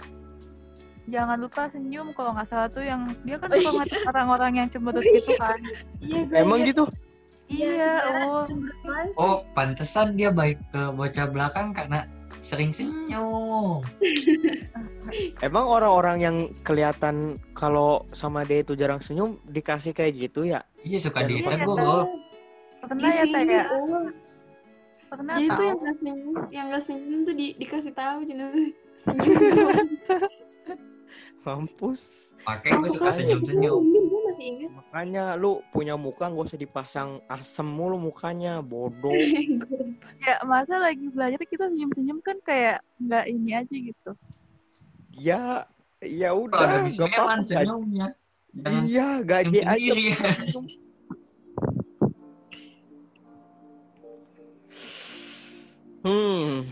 jangan 1.11 1.43
lupa 1.43 1.67
senyum 1.75 2.15
kalau 2.15 2.31
nggak 2.39 2.47
salah 2.47 2.71
tuh 2.71 2.87
yang 2.87 3.11
dia 3.27 3.37
kan 3.43 3.51
Oh, 3.51 3.59
suka 3.59 3.67
iya. 3.67 3.71
ngeliat 3.83 4.07
orang-orang 4.07 4.53
yang 4.63 4.69
cemberut 4.71 5.03
gitu 5.03 5.35
kan. 5.35 5.59
Iya, 5.99 6.21
Emang 6.39 6.63
gitu? 6.63 6.87
Iya. 7.51 8.07
Apaan 8.07 9.07
sih? 9.11 9.19
Oh, 9.19 9.43
pantesan 9.53 10.15
dia 10.15 10.31
baik 10.31 10.63
ke 10.71 10.83
bocah 10.95 11.27
belakang 11.27 11.75
karena 11.75 12.07
sering 12.41 12.71
senyum. 12.71 13.83
Emang 15.47 15.67
orang-orang 15.67 16.23
yang 16.23 16.37
kelihatan 16.63 17.43
kalau 17.59 18.07
sama 18.15 18.47
dia 18.47 18.63
itu 18.63 18.79
jarang 18.79 19.03
senyum 19.03 19.43
dikasih 19.51 19.91
kayak 19.91 20.15
gitu 20.31 20.47
ya? 20.47 20.63
Iya 20.87 21.11
suka 21.11 21.27
Dan 21.27 21.43
ditegur. 21.43 22.07
Pernah 22.81 23.11
ya, 23.13 23.25
Teh 23.29 23.45
ya? 23.45 23.65
oh. 23.71 24.09
Pernah 25.11 25.35
Jadi 25.35 25.47
tuh 25.51 25.57
tahu. 25.59 25.67
yang 25.67 25.79
gak 25.83 25.97
senyum, 25.99 26.37
yang 26.55 26.67
gak 26.71 26.85
senyum 26.87 27.21
tuh 27.27 27.35
di, 27.35 27.47
dikasih 27.59 27.93
tahu 27.99 28.19
jenuh 28.23 28.71
senyum. 29.03 29.99
Mampus. 31.43 32.31
Makanya 32.47 32.77
gue 32.79 32.91
suka 32.95 33.11
Gue 33.19 34.21
masih 34.31 34.45
ingat. 34.55 34.71
Makanya 34.71 35.25
lu 35.35 35.61
punya 35.75 35.99
muka 35.99 36.31
gak 36.31 36.47
usah 36.47 36.61
dipasang 36.61 37.19
asem 37.27 37.67
mulu 37.67 37.99
mukanya, 37.99 38.63
bodoh. 38.63 39.11
Ya, 40.21 40.37
masa 40.45 40.77
lagi 40.77 41.09
belajar 41.09 41.41
kita 41.49 41.73
senyum-senyum 41.73 42.21
kan 42.21 42.37
kayak 42.45 42.85
nggak 43.01 43.25
ini 43.25 43.57
aja 43.57 43.73
gitu. 43.73 44.11
ya, 45.17 45.65
ya 46.05 46.31
udah, 46.37 46.85
gak 46.93 47.09
apa-apa. 47.09 47.41
senyumnya. 47.41 48.13
Jangan 48.53 48.85
Iya, 48.85 49.09
gaji 49.25 49.59
senyum 49.65 49.75
aja. 49.75 49.95
Hmm. 56.01 56.65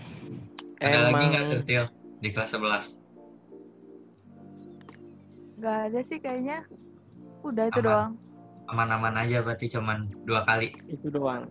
Ada 0.80 0.98
lagi 1.12 1.24
nggak 1.28 1.44
Emang 1.44 1.52
tuh, 1.52 1.62
Til? 1.68 1.84
Di 2.24 2.28
kelas 2.32 2.50
11. 2.56 3.02
Nggak 5.60 5.78
ada 5.90 6.00
sih 6.06 6.18
kayaknya. 6.22 6.58
Udah 7.44 7.68
itu 7.68 7.80
Aman. 7.82 7.88
doang. 7.88 8.12
Aman-aman 8.68 9.14
aja 9.24 9.40
berarti 9.44 9.68
cuman 9.72 10.08
dua 10.24 10.44
kali. 10.44 10.72
itu 10.88 11.08
doang. 11.12 11.48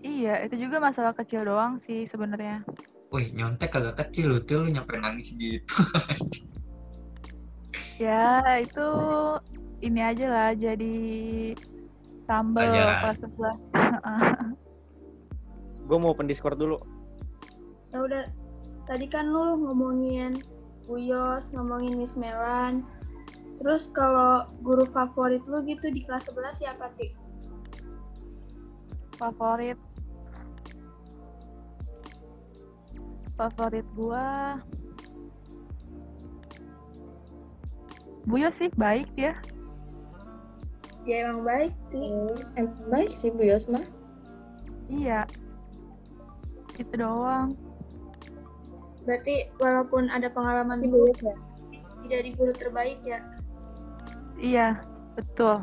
Iya, 0.00 0.48
itu 0.48 0.56
juga 0.68 0.80
masalah 0.80 1.12
kecil 1.12 1.44
doang 1.44 1.76
sih 1.84 2.08
sebenarnya. 2.08 2.64
Wih, 3.12 3.32
nyontek 3.36 3.76
agak 3.76 4.00
kecil 4.06 4.32
lu, 4.32 4.38
Til. 4.44 4.64
Lu 4.64 4.68
nyampe 4.72 4.96
nangis 5.00 5.32
gitu. 5.36 5.64
Ya, 8.00 8.40
itu 8.56 8.88
ini 9.84 10.00
aja 10.00 10.24
lah 10.24 10.50
jadi 10.56 10.96
sambal 12.24 12.72
kelas 12.72 13.20
11. 13.20 14.56
Gue 15.90 15.98
mau 15.98 16.14
open 16.14 16.30
Discord 16.30 16.54
dulu. 16.54 16.78
Ya 17.90 18.06
udah, 18.06 18.24
tadi 18.86 19.10
kan 19.10 19.26
lu 19.26 19.58
ngomongin 19.58 20.46
Buyos, 20.86 21.50
ngomongin 21.50 21.98
Miss 21.98 22.14
Melan. 22.14 22.86
Terus 23.58 23.90
kalau 23.90 24.46
guru 24.62 24.86
favorit 24.94 25.42
lu 25.50 25.66
gitu 25.66 25.90
di 25.90 26.06
kelas 26.06 26.30
11 26.30 26.62
siapa, 26.62 26.94
Ti? 26.94 27.10
Favorit 29.18 29.76
Favorit 33.34 33.86
gua 33.98 34.62
Buyo 38.30 38.54
sih 38.54 38.70
baik 38.78 39.10
ya. 39.18 39.34
Ya 41.02 41.26
emang 41.26 41.42
baik, 41.42 41.74
Ti. 41.90 41.98
Emang 42.54 42.86
baik 42.86 43.10
sih 43.10 43.34
Bu 43.34 43.42
Yosma. 43.42 43.82
Iya. 44.86 45.26
Itu 46.80 46.94
doang. 46.96 47.52
Berarti 49.04 49.52
walaupun 49.60 50.08
ada 50.08 50.32
pengalaman 50.32 50.80
Bu 50.80 51.12
buruk, 51.12 51.20
Yosma. 51.20 51.34
tidak 52.08 52.20
di 52.24 52.30
guru 52.32 52.52
terbaik 52.56 52.98
ya. 53.04 53.20
Iya. 54.40 54.68
Betul. 55.20 55.60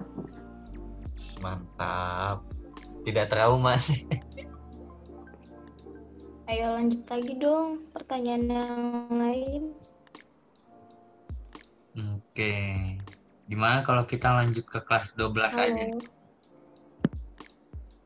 Mantap. 1.42 2.46
Tidak 3.02 3.26
trauma 3.26 3.74
sih. 3.82 4.06
Ayo 6.48 6.80
lanjut 6.80 7.04
lagi 7.12 7.34
dong 7.36 7.84
pertanyaan 7.92 8.44
yang 8.48 9.12
lain. 9.12 9.64
Oke. 11.98 12.54
Gimana 13.50 13.84
kalau 13.84 14.08
kita 14.08 14.32
lanjut 14.32 14.64
ke 14.64 14.80
kelas 14.80 15.12
12 15.18 15.44
aja? 15.58 15.66
Halo. 15.66 16.00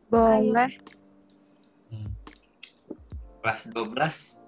Boleh. 0.10 0.72
Hmm. 0.74 1.01
Kelas 3.42 3.62
12 3.74 4.42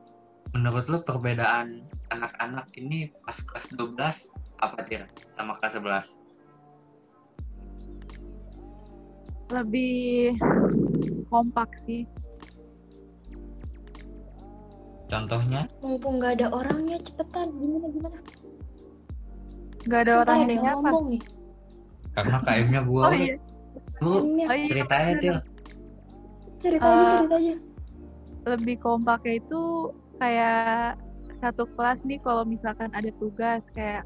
menurut 0.54 0.86
lu 0.86 1.02
perbedaan 1.02 1.82
anak-anak 2.14 2.70
ini 2.78 3.10
pas 3.26 3.34
kelas 3.42 3.74
12 3.74 3.98
apa 4.62 4.78
Tir 4.86 5.10
sama 5.34 5.58
kelas 5.58 5.74
11? 5.82 6.14
Lebih 9.50 10.38
kompak 11.28 11.70
sih. 11.86 12.06
Contohnya? 15.10 15.70
Mumpung 15.78 16.18
nggak 16.18 16.42
ada 16.42 16.48
orangnya 16.50 16.98
cepetan 17.02 17.50
gimana 17.54 17.88
gimana? 17.90 18.20
Gak 19.84 20.00
ada 20.08 20.14
Ntar 20.16 20.22
orang 20.24 20.40
ada 20.40 20.54
yang 20.54 20.64
apa. 20.64 20.72
sombong 20.72 21.06
nih. 21.12 21.22
Karena 22.14 22.38
KM-nya 22.40 22.82
gua 22.88 23.04
Oh 23.04 23.12
udah. 23.12 23.20
iya. 23.20 23.36
Lu 24.00 24.12
Ini 24.24 24.44
Oh 24.48 24.56
iya. 24.56 24.66
ceritanya 24.66 25.14
Til. 25.20 25.38
cerita 26.56 26.88
aja 26.88 27.04
Eh, 27.04 27.10
cerita 27.12 27.36
aja. 27.36 27.56
Lebih 28.44 28.76
kompaknya 28.84 29.40
itu 29.40 29.92
kayak 30.20 31.00
satu 31.40 31.68
kelas 31.76 32.00
nih 32.08 32.20
kalau 32.24 32.44
misalkan 32.48 32.92
ada 32.92 33.12
tugas 33.20 33.64
kayak 33.76 34.04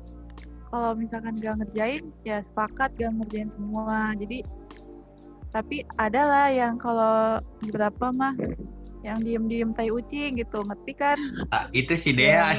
kalau 0.70 0.94
misalkan 0.98 1.38
gak 1.39 1.58
ngerjain 1.63 2.03
ya 2.25 2.41
sepakat 2.44 2.91
gak 2.98 3.13
ngerjain 3.17 3.50
semua 3.56 4.13
jadi 4.17 4.41
tapi 5.53 5.82
ada 5.98 6.22
lah 6.27 6.48
yang 6.53 6.75
kalau 6.77 7.41
beberapa 7.63 8.12
mah 8.13 8.36
yang 9.06 9.22
diem-diem 9.24 9.72
tai 9.74 9.89
ucing 9.89 10.38
gitu 10.38 10.65
ngerti 10.65 10.94
kan 10.98 11.17
Ah, 11.53 11.65
itu 11.72 11.96
si 11.96 12.12
Dea. 12.12 12.51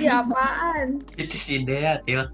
Iya 0.00 0.12
apaan? 0.26 1.04
itu 1.14 1.36
si 1.38 1.62
Dea, 1.62 2.00
Til. 2.02 2.26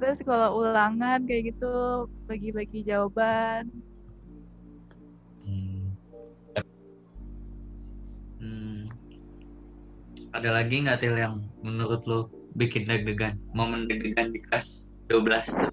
terus 0.00 0.16
kalau 0.24 0.64
ulangan 0.64 1.20
kayak 1.28 1.52
gitu 1.52 2.08
bagi-bagi 2.24 2.88
jawaban 2.88 3.68
Hmm. 8.40 8.88
Ada 10.32 10.48
lagi 10.56 10.80
nggak 10.80 11.04
Til 11.04 11.14
yang 11.14 11.44
menurut 11.60 12.02
lo 12.08 12.32
bikin 12.56 12.88
deg-degan? 12.88 13.36
Momen 13.52 13.84
deg-degan 13.84 14.32
di 14.32 14.40
kelas 14.48 14.90
12 15.12 15.60
tuh. 15.60 15.70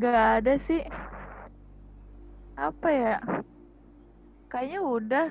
gak 0.00 0.40
ada 0.40 0.56
sih 0.56 0.80
apa 2.56 2.88
ya 2.88 3.16
kayaknya 4.48 4.80
udah 4.80 5.26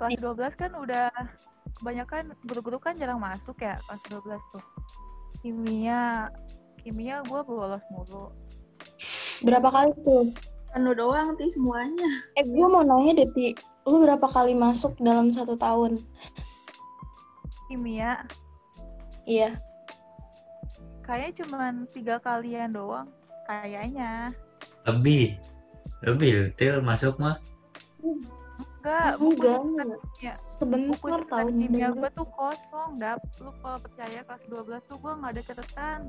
kelas 0.00 0.16
12 0.24 0.56
kan 0.56 0.72
udah 0.72 1.12
kebanyakan 1.76 2.32
guru-guru 2.48 2.80
kan 2.80 2.96
jarang 2.96 3.20
masuk 3.20 3.60
ya 3.60 3.76
kelas 3.84 4.00
12 4.08 4.52
tuh 4.56 4.64
kimia 5.44 6.32
kimia 6.80 7.20
gue 7.28 7.40
bolos 7.44 7.84
mulu 7.92 8.32
Berapa 9.44 9.68
kali 9.68 9.92
tuh? 10.06 10.32
Anu 10.74 10.90
doang 10.92 11.38
ti 11.38 11.46
semuanya. 11.48 12.08
Eh 12.38 12.44
gue 12.44 12.66
mau 12.66 12.82
nanya 12.82 13.14
deh 13.16 13.28
Ti, 13.30 13.54
lu 13.86 14.02
berapa 14.02 14.26
kali 14.26 14.52
masuk 14.52 14.98
dalam 14.98 15.30
satu 15.30 15.54
tahun? 15.54 16.02
kimia 17.64 18.20
Iya. 19.24 19.56
kayaknya 21.00 21.32
cuman 21.42 21.74
tiga 21.90 22.20
kalian 22.20 22.70
doang 22.70 23.08
kayaknya 23.46 24.30
Lebih. 24.84 25.36
Lebih 26.00 26.52
Til 26.54 26.80
masuk 26.80 27.16
mah. 27.16 27.40
enggak 28.04 29.16
buku 29.16 29.40
Enggak. 29.40 29.58
kimia 30.20 30.30
Sebentar 30.30 31.20
tahun 31.24 31.56
kimia 31.56 31.88
gue 31.90 32.08
tuh 32.12 32.28
kosong 32.30 33.00
dap 33.00 33.16
lu 33.40 33.48
kalau 33.58 33.78
percaya 33.80 34.20
kelas 34.22 34.42
12 34.46 34.88
tuh 34.92 34.96
gue 35.00 35.12
nggak 35.16 35.32
ada 35.34 35.42
catatan 35.42 36.00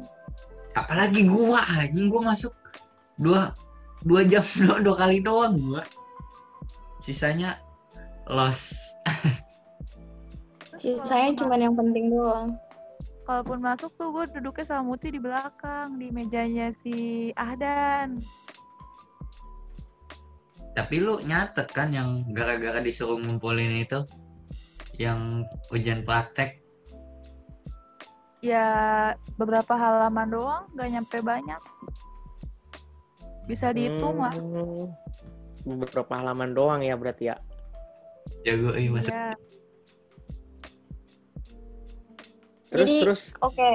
Apalagi 0.76 1.22
gua 1.26 1.64
anjing 1.72 2.12
gua 2.12 2.36
masuk 2.36 2.52
dua 3.16 3.56
dua 4.04 4.28
jam 4.28 4.44
doang, 4.60 4.82
dua 4.84 4.96
kali 4.98 5.18
doang 5.24 5.56
gua. 5.62 5.84
Sisanya 7.00 7.56
lost. 8.28 8.76
Sisanya 10.82 11.32
cuma 11.40 11.56
yang 11.56 11.78
penting 11.78 12.12
doang. 12.12 12.58
kalaupun 13.26 13.58
masuk 13.58 13.90
tuh 13.98 14.14
gue 14.14 14.38
duduknya 14.38 14.70
sama 14.70 14.94
Muti 14.94 15.10
di 15.10 15.18
belakang 15.18 15.98
di 15.98 16.14
mejanya 16.14 16.70
si 16.86 17.30
Ahdan 17.34 18.22
Tapi 20.78 21.02
lu 21.02 21.18
nyatet 21.26 21.66
kan 21.74 21.90
yang 21.90 22.22
gara-gara 22.38 22.78
disuruh 22.86 23.18
ngumpulin 23.18 23.82
itu 23.82 24.06
yang 25.02 25.42
ujian 25.74 26.06
praktek 26.06 26.62
ya 28.46 28.68
beberapa 29.42 29.74
halaman 29.74 30.30
doang 30.30 30.64
gak 30.78 30.90
nyampe 30.94 31.18
banyak 31.26 31.58
bisa 33.46 33.70
dihitung 33.72 34.18
lah 34.18 34.34
Hmm, 34.34 34.90
beberapa 35.82 36.14
halaman 36.14 36.54
doang 36.54 36.82
ya 36.82 36.94
berarti 36.94 37.30
ya. 37.30 37.38
jago 38.42 38.74
iya 38.74 38.90
masuk 38.90 39.10
Iya. 39.10 39.30
Terus 42.70 42.90
Jadi- 42.90 43.02
terus 43.02 43.22
Oke. 43.40 43.72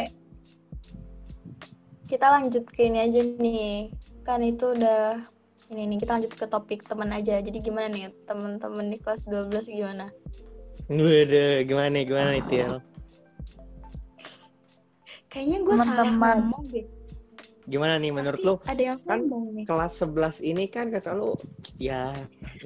Kita 2.05 2.27
lanjut 2.29 2.67
ke 2.67 2.85
ini 2.85 2.99
aja 3.01 3.23
nih. 3.23 3.95
Kan 4.23 4.43
itu 4.43 4.75
udah 4.75 5.23
ini 5.71 5.87
nih 5.87 5.99
kita 5.99 6.19
lanjut 6.19 6.35
ke 6.35 6.45
topik 6.45 6.83
teman 6.85 7.11
aja. 7.11 7.39
Jadi 7.39 7.63
gimana 7.63 7.87
nih 7.87 8.11
teman-teman 8.27 8.91
di 8.91 8.99
kelas 8.99 9.23
12 9.25 9.67
gimana? 9.67 10.11
Waduh, 10.91 11.63
gimana 11.65 11.89
nih, 11.89 12.03
gimana 12.03 12.29
nih, 12.35 12.45
Til? 12.51 12.73
Kayaknya 15.31 15.59
gue 15.63 15.77
salah 15.79 16.11
ngomong 16.11 16.67
deh. 16.67 16.83
Gimana 17.71 18.03
nih 18.03 18.11
menurut 18.11 18.43
Pasti 18.43 18.51
lu? 18.51 18.55
Ada 18.67 18.83
yang 18.83 18.99
Kan 19.07 19.21
nih. 19.55 19.65
Kelas 19.65 19.93
11 20.03 20.43
ini 20.43 20.65
kan 20.67 20.91
kata 20.91 21.15
lu, 21.15 21.39
ya 21.79 22.11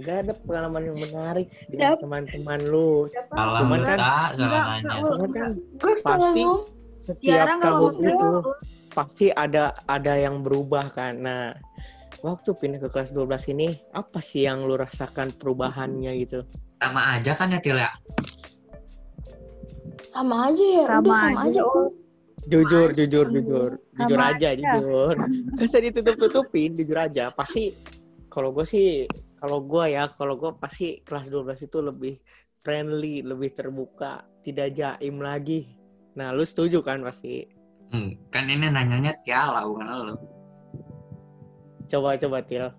nggak 0.00 0.16
ada 0.24 0.32
pengalaman 0.48 0.82
yang 0.88 0.98
menarik 0.98 1.46
dengan 1.68 2.00
teman-teman 2.00 2.60
lu. 2.64 3.06
Cuman 3.36 3.80
kan- 3.84 4.00
Enggak. 4.00 4.28
Cuman 4.88 5.30
kan 5.30 5.50
Pasti 6.00 6.42
setiap 6.96 7.60
tahun 7.60 7.92
itu 8.00 8.28
pasti 8.96 9.26
ada 9.28 9.76
ada 9.84 10.16
yang 10.16 10.40
berubah 10.40 10.88
kan. 10.88 11.20
Nah, 11.20 11.52
waktu 12.24 12.56
pindah 12.56 12.80
ke 12.80 12.88
kelas 12.88 13.12
12 13.12 13.52
ini 13.52 13.76
apa 13.92 14.24
sih 14.24 14.48
yang 14.48 14.64
lu 14.64 14.80
rasakan 14.80 15.36
perubahannya 15.36 16.16
gitu? 16.16 16.48
sama 16.84 17.16
aja 17.16 17.32
kan 17.32 17.48
ya 17.48 17.60
Til 17.64 17.80
ya 17.80 17.88
Sama 20.04 20.52
aja 20.52 20.64
ya. 20.64 20.84
Sama 20.84 21.00
Udah 21.00 21.16
sama 21.16 21.40
aja, 21.48 21.60
aja. 21.64 22.03
Jujur, 22.44 22.92
jujur, 22.92 23.26
jujur. 23.32 23.70
Jujur 23.96 24.18
Sama 24.20 24.36
aja, 24.36 24.52
aja. 24.52 24.60
jujur. 24.76 25.16
Gak 25.56 25.64
usah 25.64 25.80
ditutup-tutupin, 25.80 26.76
jujur 26.76 26.98
aja. 27.00 27.32
Pasti 27.32 27.72
kalau 28.28 28.52
gue 28.52 28.66
sih, 28.68 29.08
kalau 29.40 29.64
gue 29.64 29.84
ya, 29.96 30.08
kalau 30.12 30.36
gue 30.36 30.52
pasti 30.60 31.00
kelas 31.02 31.32
12 31.32 31.64
itu 31.64 31.78
lebih 31.80 32.14
friendly, 32.60 33.24
lebih 33.24 33.52
terbuka, 33.52 34.24
tidak 34.44 34.76
jaim 34.76 35.20
lagi. 35.20 35.72
Nah, 36.14 36.30
lu 36.30 36.44
setuju 36.44 36.84
kan 36.84 37.00
pasti? 37.00 37.48
Hmm, 37.90 38.16
kan 38.28 38.50
ini 38.50 38.68
nanyanya 38.68 39.14
Tiala 39.22 39.64
bukan 39.70 39.86
lo 39.86 40.14
Coba 41.86 42.16
coba 42.16 42.40
Til, 42.42 42.72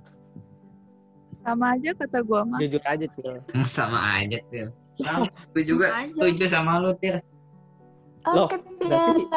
sama 1.46 1.78
aja 1.78 1.94
kata 1.94 2.20
gue 2.26 2.42
mah 2.42 2.58
jujur 2.60 2.82
aja 2.84 3.06
Til. 3.08 3.38
sama 3.70 4.00
aja 4.20 4.42
Til 4.50 4.74
sama 4.98 5.30
gue 5.54 5.64
juga 5.64 5.88
Sama 5.88 6.02
aja. 6.04 6.10
setuju 6.10 6.46
sama 6.50 6.72
lu 6.82 6.92
Til 7.00 7.22
Loh, 8.26 8.48
Oke, 8.48 8.58
berarti-. 8.80 9.30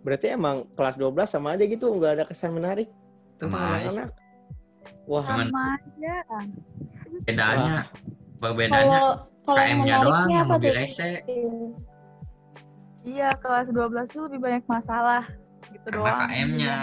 Berarti 0.00 0.26
emang 0.32 0.64
kelas 0.74 0.96
12 0.96 1.28
sama 1.28 1.54
aja 1.54 1.64
gitu, 1.64 1.92
nggak 1.92 2.12
ada 2.18 2.24
kesan 2.24 2.56
menarik 2.56 2.88
tentang 3.36 3.60
sih. 3.60 3.68
anak-anak. 3.68 4.08
Wah, 5.06 5.22
sama 5.22 5.76
aja 5.76 6.14
bedanya 7.20 7.84
kalau 8.40 8.56
yang 9.60 9.84
KM-nya 9.84 9.96
doang 10.00 10.28
rese 10.62 11.10
iya 13.02 13.28
kelas 13.36 13.68
12 13.68 14.08
tuh 14.08 14.22
lebih 14.28 14.40
banyak 14.40 14.64
masalah 14.64 15.24
gitu 15.68 15.86
karena 15.90 16.00
doang 16.00 16.18
KM-nya 16.26 16.76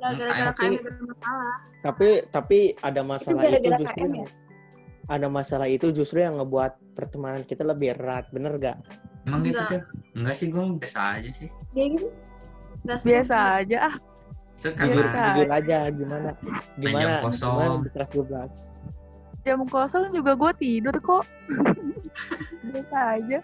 Ya 0.00 0.16
gara-gara 0.16 0.50
Tapi- 0.56 0.80
KM 0.80 0.80
ada 0.80 1.02
masalah. 1.04 1.56
tapi 1.84 2.08
tapi 2.32 2.58
ada 2.80 3.00
masalah 3.04 3.42
itu, 3.44 3.52
gara-gara 3.52 3.76
justru 3.76 4.00
KM 4.00 4.12
yang- 4.16 4.32
ada 5.10 5.26
masalah 5.28 5.68
itu 5.68 5.86
justru 5.92 6.18
yang 6.24 6.34
ngebuat 6.40 6.72
pertemanan 6.96 7.42
kita 7.44 7.62
lebih 7.62 7.92
erat, 7.92 8.24
bener 8.32 8.56
gak? 8.56 8.78
Emang 9.30 9.42
gitu. 9.46 9.62
Til 9.70 9.80
enggak 10.18 10.34
sih 10.34 10.46
gue 10.50 10.64
biasa 10.82 11.00
aja 11.22 11.30
sih. 11.30 11.48
Kayak 11.70 11.88
gitu. 11.94 12.08
Nggak 12.82 13.00
biasa 13.06 13.36
aja. 13.62 13.76
ah. 13.86 13.94
So, 14.58 14.68
karena 14.76 14.92
jujur 15.32 15.48
aja. 15.48 15.78
gimana? 15.88 16.30
Gimana? 16.76 17.00
jam 17.00 17.10
kosong. 17.24 17.56
gimana 17.56 17.84
di 17.86 17.90
kelas 17.94 18.10
12. 18.12 19.46
jam 19.46 19.60
kosong 19.64 20.04
juga 20.12 20.32
gue 20.36 20.52
tidur 20.60 20.96
kok. 21.00 21.24
Biasa 22.68 22.98
aja. 23.16 23.38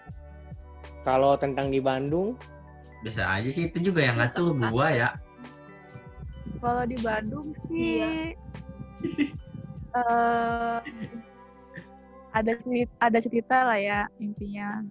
Kalau 1.01 1.33
tentang 1.39 1.71
di 1.71 1.79
Bandung, 1.81 2.35
Biasa 3.01 3.23
aja 3.39 3.49
sih 3.49 3.69
itu 3.71 3.79
juga 3.79 4.03
yang 4.03 4.19
ngatur 4.19 4.57
gua 4.69 4.89
ya. 4.91 5.09
kalau 6.57 6.83
di 6.89 6.97
Bandung 7.05 7.53
sih 7.69 8.01
Iya. 8.01 8.09
eh 9.93 10.77
ada 12.33 12.51
cerita, 12.61 12.93
ada 12.97 13.19
cerita 13.21 13.57
lah 13.65 13.77
ya 13.77 14.01
intinya 14.17 14.81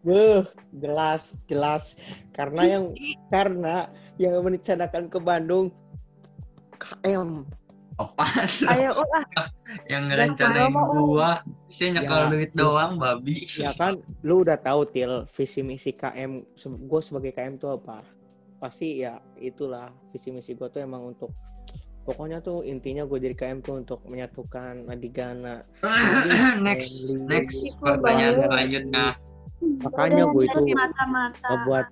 Beuh, 0.00 0.48
jelas, 0.80 1.44
jelas. 1.44 2.00
Karena 2.32 2.64
yang 2.64 2.84
karena 3.28 3.88
yang 4.16 4.40
merencanakan 4.40 5.12
ke 5.12 5.18
Bandung 5.18 5.68
KM. 6.76 7.44
Apaan? 8.00 8.48
ayo 8.72 8.96
ulah 8.96 9.24
yang 9.92 10.08
ngerencanain 10.08 10.72
gua 10.72 11.44
sih 11.68 11.92
Ya. 11.92 12.00
nyekel 12.00 12.32
duit 12.32 12.48
doang 12.56 12.96
babi 12.96 13.44
Ya 13.52 13.76
kan, 13.76 14.00
lu 14.24 14.40
udah 14.40 14.56
tahu 14.56 14.88
til 14.88 15.28
visi 15.28 15.60
misi 15.60 15.92
KM. 15.92 16.40
Gue 16.88 17.00
sebagai 17.04 17.36
KM 17.36 17.60
tuh 17.60 17.76
apa? 17.76 18.00
Pasti 18.56 19.04
ya 19.04 19.20
itulah 19.36 19.92
visi 20.12 20.32
misi 20.32 20.56
gue 20.56 20.64
tuh 20.66 20.80
emang 20.80 21.12
untuk 21.12 21.28
pokoknya 22.00 22.40
tuh 22.40 22.64
intinya 22.64 23.04
gue 23.04 23.20
jadi 23.20 23.36
KM 23.36 23.60
tuh 23.60 23.84
untuk 23.84 24.00
menyatukan 24.08 24.88
Adigana. 24.88 25.60
next 26.56 27.12
Family. 27.12 27.28
next 27.28 27.52
Itu 27.68 27.84
pertanyaan 27.84 28.40
selanjutnya 28.40 29.06
Makanya 29.60 30.24
gue 30.32 30.44
itu 30.44 30.60
mata-mata. 30.72 31.48
membuat 31.52 31.86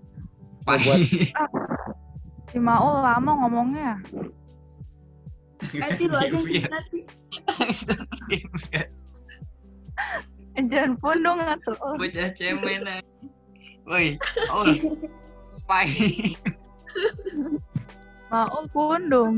Pahit. 0.64 1.32
si 2.52 2.58
Maul 2.60 3.04
lama 3.04 3.30
ngomongnya 3.44 4.00
Nanti 5.58 6.06
lu 6.06 6.16
aja 6.16 6.38
nanti. 6.70 6.98
jangan 10.68 10.92
pun 10.98 11.22
dong 11.22 11.38
ngatur 11.38 11.74
oh, 11.78 11.94
bocah 11.94 12.34
cemen 12.34 12.82
woi 13.86 14.18
oh 14.50 14.74
spy 15.52 15.86
Maul 18.32 18.66
pun 18.74 19.02
dong 19.06 19.34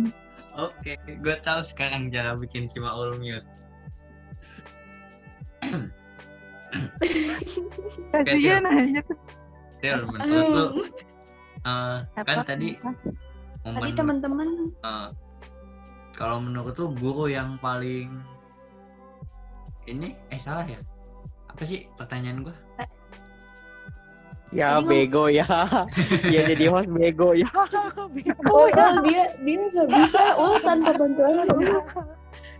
oke 0.56 0.96
gue 0.96 1.36
tahu 1.44 1.60
sekarang 1.60 2.08
cara 2.08 2.34
bikin 2.40 2.66
si 2.72 2.80
Maul 2.80 3.20
mute 3.20 3.44
kasihan 8.12 8.64
aja 8.66 9.02
Til, 9.80 10.00
menurut 10.04 10.48
lu 10.52 10.66
eh, 11.64 11.98
kan 12.04 12.36
Apa? 12.40 12.44
tadi 12.44 12.76
Tadi 12.76 13.10
momen 13.64 13.92
teman-teman 13.96 14.48
eh, 14.84 15.08
kalau 16.16 16.36
menurut 16.40 16.76
lu 16.76 16.92
guru 16.96 17.32
yang 17.32 17.56
paling 17.60 18.20
ini 19.88 20.14
eh 20.28 20.40
salah 20.40 20.64
ya 20.68 20.78
apa 21.50 21.62
sih 21.66 21.88
pertanyaan 21.96 22.44
gua 22.46 22.54
ya 24.50 24.82
Tadi 24.82 24.86
bego 24.90 25.30
ya. 25.30 25.46
ya 26.34 26.40
jadi 26.50 26.64
host 26.70 26.90
bego 26.90 27.34
ya. 27.38 27.46
Bego. 28.10 28.34
Oh, 28.50 28.66
Ul, 28.66 28.94
dia 29.06 29.30
dia 29.46 29.62
nggak 29.62 29.88
bisa 29.94 30.22
ul 30.34 30.58
tanpa 30.58 30.90
bantuan. 30.98 31.38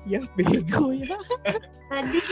Ya 0.07 0.23
bego 0.39 0.95
ya. 0.95 1.19
tadi 1.91 2.23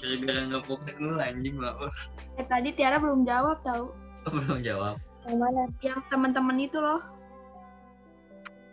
gara-gara 0.00 0.40
nggak 0.46 0.64
fokus 0.64 0.94
lu 0.96 1.14
anjing 1.14 1.54
Maul 1.54 1.90
eh 2.34 2.44
tadi 2.44 2.72
Tiara 2.72 2.96
belum 2.96 3.22
jawab 3.22 3.60
tahu. 3.60 3.92
belum 4.26 4.60
jawab 4.60 4.96
Yang 5.20 5.36
mana? 5.36 5.62
Yang 5.78 6.00
teman-teman 6.08 6.56
itu 6.58 6.76
loh. 6.76 7.02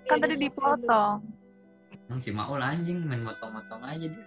kan 0.05 0.17
tadi 0.17 0.35
dipotong 0.39 1.19
Emang 2.07 2.19
si 2.19 2.31
Maul 2.31 2.59
anjing 2.59 3.03
main 3.03 3.19
motong-motong 3.21 3.83
aja 3.83 4.07
dia 4.07 4.25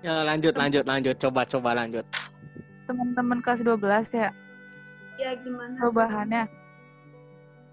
Ya 0.00 0.22
lanjut 0.22 0.54
lanjut 0.54 0.84
lanjut 0.84 1.16
coba 1.18 1.42
coba 1.42 1.74
lanjut. 1.74 2.06
teman-teman 2.86 3.42
kelas 3.42 3.60
12 3.60 3.82
ya 4.12 4.30
Ya 5.16 5.34
gimana? 5.34 5.74
perubahannya 5.76 6.42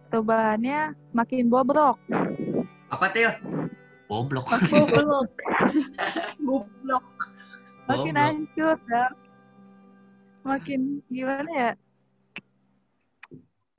perubahannya 0.10 0.80
makin 1.12 1.46
bobrok 1.48 2.02
apa 2.90 3.06
Til 3.10 3.30
goblok 4.06 4.46
Goblok. 4.70 5.30
Goblok. 6.40 7.04
makin 7.88 8.15
hancur 8.15 8.78
ya 8.88 9.06
makin 10.43 11.00
gimana 11.08 11.52
ya? 11.52 11.72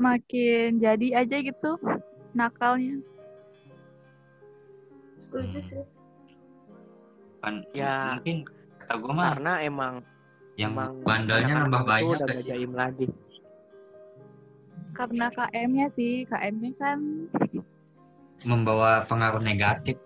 Makin 0.01 0.83
jadi 0.83 1.23
aja 1.23 1.37
gitu 1.39 1.71
nakalnya. 2.35 2.99
Setuju 5.21 5.61
sih. 5.63 5.85
kan 7.45 7.61
Ya. 7.77 8.17
mungkin 8.17 8.49
kata 8.81 8.95
gua 8.97 9.13
mah 9.13 9.27
Karena 9.37 9.53
emang 9.61 9.95
yang 10.57 10.73
emang 10.73 11.05
bandelnya 11.05 11.55
nambah 11.61 11.83
banyak 11.85 12.17
udah 12.17 12.27
gak 12.27 12.41
sih? 12.41 12.65
Lagi. 12.73 13.07
karena 14.95 15.27
KM-nya 15.35 15.87
sih. 15.91 16.23
KM-nya 16.31 16.71
kan 16.79 16.99
membawa 18.47 19.03
pengaruh 19.05 19.43
negatif. 19.43 19.99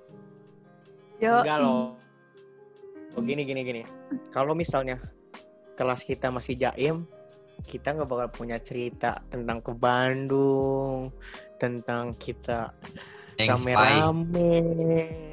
Yo. 1.21 1.45
Enggak 1.45 1.59
loh. 1.61 1.98
Oh, 3.19 3.23
gini 3.27 3.43
gini 3.43 3.67
gini. 3.67 3.83
Kalau 4.31 4.55
misalnya 4.55 5.03
kelas 5.75 6.07
kita 6.07 6.31
masih 6.31 6.55
jaim, 6.55 7.03
kita 7.67 7.99
nggak 7.99 8.07
bakal 8.07 8.29
punya 8.31 8.63
cerita 8.63 9.19
tentang 9.27 9.59
ke 9.59 9.75
Bandung, 9.75 11.11
tentang 11.59 12.15
kita 12.15 12.71
rame-rame 13.35 14.55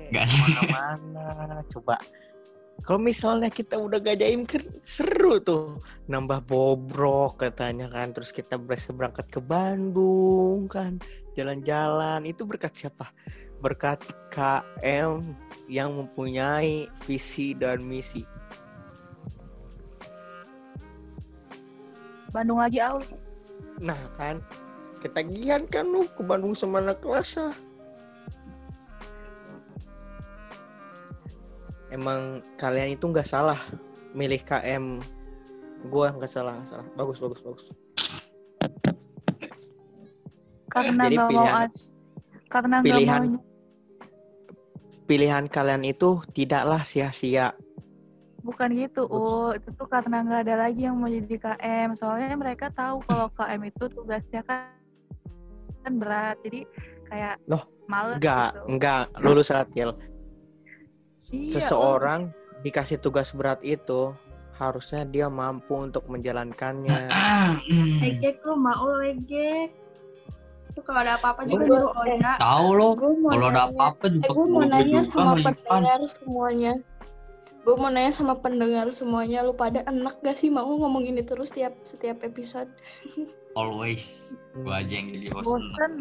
Nggak. 0.10 0.26
ke 0.26 0.34
mana-mana. 0.42 1.62
Coba 1.78 2.02
kalau 2.82 3.02
misalnya 3.02 3.50
kita 3.54 3.80
udah 3.80 3.98
gak 3.98 4.20
jaim 4.22 4.44
kan 4.44 4.62
seru 4.84 5.42
tuh 5.42 5.80
nambah 6.12 6.46
bobrok 6.46 7.40
katanya 7.42 7.90
kan 7.90 8.12
terus 8.12 8.30
kita 8.36 8.60
berasa 8.60 8.92
berangkat 8.92 9.26
ke 9.32 9.40
Bandung 9.40 10.68
kan 10.68 11.00
jalan-jalan 11.34 12.28
itu 12.28 12.44
berkat 12.44 12.76
siapa 12.76 13.10
berkat 13.66 13.98
KM 14.30 15.26
yang 15.66 15.98
mempunyai 15.98 16.86
visi 17.10 17.58
dan 17.58 17.82
misi. 17.82 18.22
Bandung 22.30 22.62
lagi 22.62 22.78
aul 22.78 23.02
nah 23.82 23.98
kan? 24.22 24.38
Ketagihan 25.02 25.66
kan 25.68 25.90
lu 25.90 26.06
ke 26.14 26.22
Bandung 26.22 26.54
sama 26.54 26.78
anak 26.80 27.02
kelas 27.02 27.42
ah. 27.42 27.56
emang 31.94 32.44
kalian 32.60 32.92
itu 32.96 33.08
nggak 33.08 33.24
salah 33.28 33.58
milih 34.12 34.44
KM 34.44 35.00
gua 35.88 36.12
nggak 36.12 36.32
salah 36.32 36.60
nggak 36.60 36.70
salah. 36.72 36.88
Bagus 37.00 37.18
bagus 37.24 37.40
bagus. 37.44 37.66
Karena 40.68 41.02
Jadi 41.08 41.16
nggak 41.16 41.24
mau 41.24 41.32
pilihan- 41.32 41.64
ad- 41.72 41.84
karena 42.52 42.76
pilihan 42.84 43.22
mau 43.32 43.55
pilihan 45.06 45.46
kalian 45.50 45.86
itu 45.86 46.22
tidaklah 46.34 46.82
sia-sia. 46.82 47.54
Bukan 48.46 48.78
gitu 48.78 49.10
oh 49.10 49.58
itu 49.58 49.74
tuh 49.74 49.90
karena 49.90 50.22
nggak 50.22 50.42
ada 50.46 50.70
lagi 50.70 50.86
yang 50.86 51.02
mau 51.02 51.10
jadi 51.10 51.34
KM 51.34 51.98
soalnya 51.98 52.38
mereka 52.38 52.70
tahu 52.70 53.02
kalau 53.10 53.26
KM 53.34 53.62
itu 53.66 53.86
tugasnya 53.90 54.42
kan 54.46 54.70
kan 55.82 55.94
berat. 55.98 56.38
Jadi 56.46 56.70
kayak 57.10 57.42
Loh, 57.50 57.66
males 57.90 58.22
enggak 58.22 58.54
gitu. 58.54 58.66
enggak 58.70 59.04
lulus 59.22 59.50
atil. 59.50 59.98
Iya, 61.34 61.58
seseorang 61.58 62.30
dikasih 62.62 63.02
tugas 63.02 63.34
berat 63.34 63.58
itu 63.66 64.14
harusnya 64.58 65.10
dia 65.10 65.28
mampu 65.30 65.78
untuk 65.78 66.06
menjalankannya. 66.10 66.98
Hmm. 67.46 68.02
Legek 68.02 68.42
lu 68.46 68.58
mau 68.58 68.90
legek. 69.00 69.85
Kalau 70.86 71.00
ada 71.02 71.18
apa-apa 71.18 71.42
juga 71.44 71.66
Gua- 71.66 71.82
nyuruh 71.82 71.92
Oda. 71.98 72.32
tahu 72.38 72.68
lo 72.72 72.90
Gue 72.94 73.14
mau 73.18 73.32
kalau 73.32 73.48
ada 73.50 73.62
apa-apa 73.68 74.06
juga 74.08 74.24
eh, 74.24 74.32
gue 74.32 74.46
mau 74.46 74.62
nanya 74.62 74.86
juga 74.86 75.02
sama 75.04 75.34
pendengar 75.42 76.00
semuanya. 76.06 76.74
Gue 77.60 77.76
mau 77.76 77.90
nanya 77.90 78.14
sama 78.14 78.34
pendengar 78.38 78.86
semuanya, 78.90 79.42
lu 79.42 79.52
pada 79.52 79.82
enak 79.84 80.22
gak 80.22 80.38
sih 80.38 80.48
mau 80.48 80.70
ngomong 80.70 81.02
ini 81.04 81.22
terus 81.22 81.50
tiap 81.50 81.74
setiap 81.82 82.22
episode? 82.22 82.70
always. 83.56 84.38
Gua 84.56 84.80
aja 84.80 84.94
yang 84.94 85.10
jadi 85.10 85.28
host. 85.32 85.48
Bosen. 85.48 85.94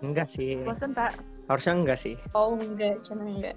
Enggak 0.00 0.28
sih. 0.28 0.60
Bosen 0.60 0.92
tak 0.92 1.18
harusnya 1.44 1.74
enggak 1.74 1.98
sih. 1.98 2.14
Oh 2.30 2.54
enggak, 2.54 3.02
cuma 3.02 3.24
enggak. 3.24 3.56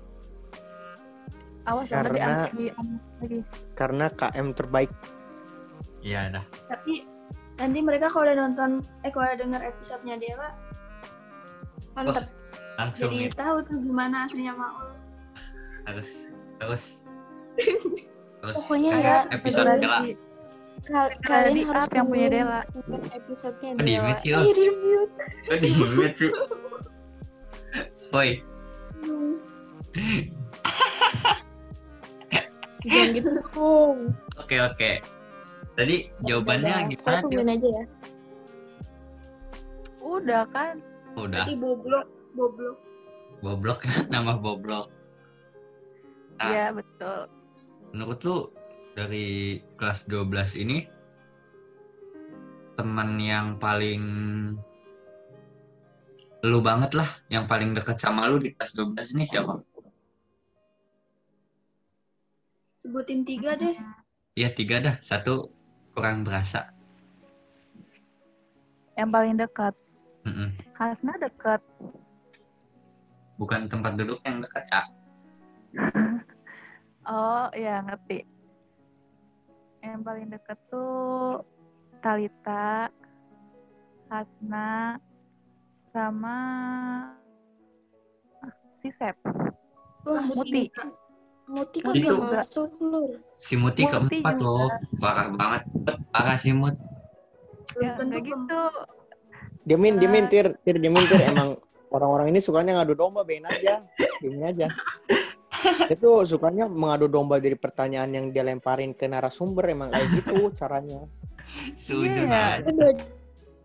awas 1.67 1.83
Karena- 1.85 2.47
lagi. 2.47 3.43
karena 3.75 4.05
KM 4.09 4.55
terbaik. 4.55 4.87
Iya 5.99 6.31
dah. 6.31 6.45
Tapi 6.71 7.03
nanti 7.57 7.79
mereka 7.79 8.07
kalau 8.07 8.25
udah 8.25 8.37
nonton, 8.39 8.69
eh 9.01 9.09
kalau 9.09 9.25
udah 9.27 9.37
denger 9.37 9.61
episodenya 9.65 10.15
Dela, 10.15 10.49
Mantep. 11.93 12.29
langsung 12.77 13.09
jadi 13.09 13.25
ya 13.25 13.29
tahu 13.33 13.57
tuh 13.63 13.77
gimana 13.79 14.23
aslinya 14.23 14.53
Maul. 14.53 14.93
harus 15.83 16.09
terus 16.57 16.85
terus 17.57 18.53
Pokoknya 18.53 18.91
ya, 18.95 19.17
episode 19.31 19.65
Dela 19.77 20.03
di- 20.03 20.19
Kal- 20.83 21.17
kalian 21.19 21.51
di 21.51 21.63
harus 21.65 21.89
yang 21.89 22.05
punya 22.05 22.27
Dela. 22.29 22.59
episodenya 23.11 23.71
Oh, 23.71 23.79
di 23.79 23.85
Dela. 23.89 24.05
mute 24.05 24.19
sih 24.19 24.29
lo. 24.29 24.39
Di 24.39 24.65
mute. 24.69 25.25
lo 25.43 25.55
diinget 25.57 26.13
sih 26.13 26.31
woi 28.07 28.31
Jangan 32.79 33.09
gitu 33.11 33.29
dong. 33.35 33.97
Oke 34.37 34.55
oke. 34.61 34.91
Tadi 35.77 36.09
jawabannya 36.25 36.89
gimana? 36.89 37.21
Aku 37.21 37.29
Til? 37.29 37.37
tungguin 37.37 37.53
aja 37.53 37.67
ya. 37.69 37.83
Udah 40.01 40.43
kan? 40.49 40.75
Udah. 41.13 41.45
Nanti 41.45 41.53
boblok, 41.53 42.05
boblok. 42.33 42.77
Boblok 43.45 43.79
ya, 43.85 43.95
nama 44.13 44.33
Boblok. 44.41 44.89
Ah. 46.41 46.49
Iya, 46.49 46.65
betul. 46.73 47.29
Menurut 47.93 48.19
lu 48.25 48.37
dari 48.97 49.61
kelas 49.77 50.09
12 50.09 50.57
ini 50.65 50.89
teman 52.73 53.21
yang 53.21 53.61
paling 53.61 54.01
lu 56.41 56.59
banget 56.61 56.97
lah, 56.97 57.09
yang 57.29 57.45
paling 57.45 57.77
dekat 57.77 58.01
sama 58.01 58.25
lu 58.25 58.41
di 58.41 58.53
kelas 58.57 58.73
12 58.73 59.13
ini 59.17 59.25
siapa? 59.29 59.61
Sebutin 62.81 63.21
tiga 63.25 63.53
deh. 63.57 63.77
Iya 64.37 64.53
tiga 64.53 64.77
dah, 64.81 64.97
satu 65.01 65.56
kurang 65.97 66.21
berasa. 66.21 66.69
Yang 68.93 69.09
paling 69.09 69.33
dekat. 69.33 69.73
Mm-mm. 70.29 70.53
Hasna 70.77 71.17
dekat. 71.17 71.57
Bukan 73.41 73.65
tempat 73.65 73.97
duduk 73.97 74.21
yang 74.21 74.45
dekat 74.45 74.63
ya. 74.69 74.83
Oh, 77.07 77.47
iya 77.55 77.79
ngerti. 77.87 78.27
Yang 79.79 80.01
paling 80.03 80.27
dekat 80.27 80.59
tuh 80.67 81.39
Talita, 82.03 82.91
Hasna, 84.11 84.99
sama 85.95 86.37
si 88.83 88.91
Sep. 88.99 89.15
Wah, 90.03 90.19
Muti. 90.35 90.67
Muti 91.47 91.79
kan 91.79 91.95
Itu. 91.95 92.15
masuk. 92.19 92.67
Si 93.39 93.55
Muti 93.55 93.87
Muti 93.87 93.91
keempat 94.19 94.35
juga. 94.35 94.45
loh, 94.45 94.67
parah 94.99 95.27
banget. 95.31 95.63
Parah 96.11 96.35
si 96.35 96.51
Mut. 96.51 96.75
Ya, 97.79 97.95
tentu 97.95 98.19
gitu. 98.19 98.61
Diamin, 99.63 99.95
Eh. 99.95 99.99
diamin, 99.99 100.25
tir, 100.27 100.55
tir, 100.63 100.75
diamin, 100.75 101.03
tir. 101.07 101.23
Emang 101.23 101.55
orang-orang 101.91 102.35
ini 102.35 102.39
sukanya 102.39 102.79
ngadu 102.79 102.95
domba, 102.95 103.23
bein 103.23 103.47
aja. 103.47 103.83
Diamin 104.19 104.43
aja. 104.43 104.67
Itu 105.87 106.23
sukanya 106.23 106.67
mengadu 106.67 107.07
domba 107.07 107.39
dari 107.39 107.55
pertanyaan 107.55 108.11
yang 108.11 108.25
dia 108.31 108.43
lemparin 108.43 108.91
ke 108.91 109.07
narasumber. 109.07 109.67
Emang 109.71 109.91
kayak 109.91 110.07
gitu 110.19 110.51
caranya. 110.51 111.07
Sujud 111.79 112.27
Iya. 112.27 112.59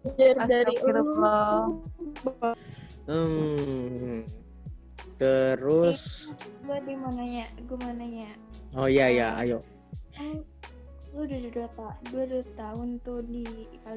Belajar 0.03 0.35
dari 0.51 0.75
Terus, 5.23 6.35
gue 6.67 6.79
di 6.83 6.99
mana 6.99 7.23
ya 7.23 7.47
gue 7.63 7.79
mana 7.79 8.03
ya 8.03 8.35
oh 8.75 8.91
iya 8.91 9.07
ya, 9.07 9.29
ayo. 9.39 9.63
kan 10.19 10.43
lu 11.15 11.29
udah 11.29 11.39
dua, 11.55 11.69
ta 11.79 11.89
dua, 12.11 12.25
dua 12.27 12.43
tahun 12.59 12.99
tuh 13.07 13.23
di 13.31 13.47
5 13.87 13.95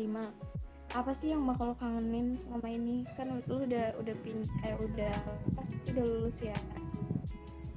apa 0.95 1.11
sih 1.11 1.35
yang 1.35 1.43
bakal 1.43 1.73
lo 1.73 1.75
kangenin 1.75 2.39
selama 2.39 2.71
ini? 2.71 3.03
Kan 3.19 3.43
lu 3.51 3.67
udah 3.67 3.99
udah 3.99 4.15
pin 4.23 4.47
eh 4.63 4.79
udah 4.79 5.11
pasti 5.51 5.91
udah 5.91 6.05
lulus 6.07 6.39
ya. 6.39 6.55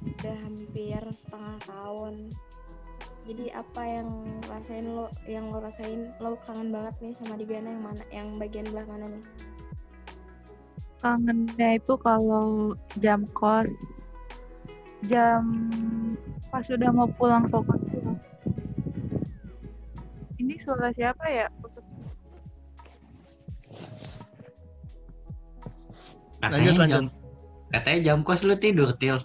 Udah 0.07 0.37
hampir 0.47 1.03
setengah 1.19 1.59
tahun. 1.67 2.31
Jadi 3.27 3.51
apa 3.51 3.83
yang 3.83 4.09
rasain 4.47 4.87
lo 4.87 5.11
yang 5.27 5.51
lo 5.51 5.59
rasain 5.59 6.15
lo 6.23 6.39
kangen 6.47 6.71
banget 6.71 6.95
nih 7.03 7.15
sama 7.19 7.35
di 7.35 7.43
Gana 7.43 7.75
yang 7.75 7.83
mana 7.83 8.05
yang 8.15 8.29
bagian 8.39 8.71
belah 8.71 8.87
mana 8.87 9.11
nih 9.11 9.25
kangennya 10.99 11.79
itu 11.79 11.95
kalau 12.03 12.75
jam 12.99 13.23
kos 13.31 13.71
jam 15.07 15.71
pas 16.51 16.67
udah 16.67 16.91
mau 16.91 17.07
pulang 17.15 17.47
sekolah 17.47 17.79
tuh. 17.87 18.19
ini 20.43 20.59
suara 20.65 20.91
siapa 20.91 21.25
ya 21.29 21.47
Katanya 26.39 26.71
Lanjut, 26.71 26.87
jam 26.87 27.05
katanya 27.69 27.99
jam 28.07 28.19
kos 28.23 28.47
lu 28.47 28.55
tidur, 28.55 28.95
Til. 28.95 29.19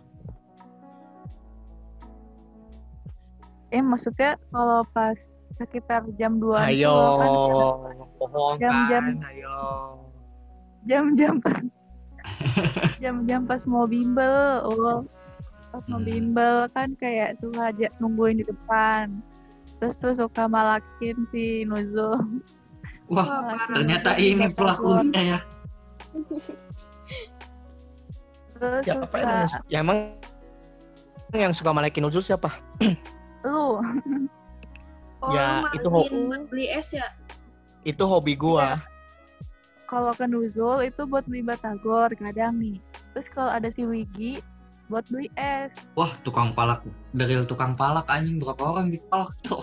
eh 3.69 3.81
maksudnya 3.81 4.38
kalau 4.53 4.86
pas 4.93 5.17
sekitar 5.57 6.05
jam 6.17 6.38
2 6.38 6.57
Ayo, 6.73 6.93
bohong 8.21 8.57
Jam-jam. 8.62 9.03
kan, 9.17 9.29
ayo. 9.33 9.57
Jam-jam 10.87 11.39
pas 11.39 11.61
jam-jam 13.03 13.43
pas 13.47 13.63
mau 13.67 13.85
bimbel 13.87 14.63
oh 14.63 15.03
pas 15.73 15.83
mau 15.89 15.99
Hmm. 15.99 16.07
bimbel 16.07 16.69
kan 16.71 16.93
kayak 17.01 17.35
suka 17.41 17.73
aja 17.73 17.89
nungguin 17.97 18.39
di 18.39 18.45
depan 18.45 19.09
terus 19.81 19.97
tuh 19.97 20.13
suka 20.15 20.45
malakin 20.47 21.17
si 21.27 21.65
Nuzul 21.65 22.39
Wah, 23.11 23.59
ternyata 23.75 24.15
ini 24.15 24.47
pelakunya 24.55 25.35
ya. 25.35 25.39
terus 28.55 28.83
Siapa 28.87 29.05
suka 29.11 29.19
yang, 29.19 29.37
ya, 29.67 29.77
emang 29.83 29.97
yang 31.35 31.51
suka 31.51 31.75
malakin 31.75 32.05
nuzul 32.05 32.23
siapa? 32.23 32.53
lu 33.43 33.81
Oh, 35.23 35.31
Ya, 35.31 35.63
itu 35.71 35.87
buat 35.87 36.07
beli 36.51 36.67
es 36.67 36.91
ya? 36.91 37.07
Itu 37.87 38.07
hobi 38.07 38.35
gua. 38.35 38.79
Kalau 39.93 40.10
ke 40.17 40.25
Nuzul 40.25 40.82
itu 40.89 41.06
buat 41.06 41.21
beli 41.29 41.45
batagor 41.45 42.10
kadang 42.17 42.58
nih 42.58 42.82
terus 43.13 43.29
kalau 43.29 43.53
ada 43.53 43.69
si 43.69 43.86
Wigi 43.86 44.41
buat 44.89 45.06
beli 45.13 45.29
es 45.38 45.69
Wah, 45.93 46.10
tukang 46.25 46.58
palak 46.58 46.82
dari 47.13 47.38
tukang 47.45 47.77
palak 47.77 48.10
anjing 48.10 48.41
berapa 48.41 48.73
orang 48.73 48.89
dipalak 48.89 49.29
tuh. 49.45 49.62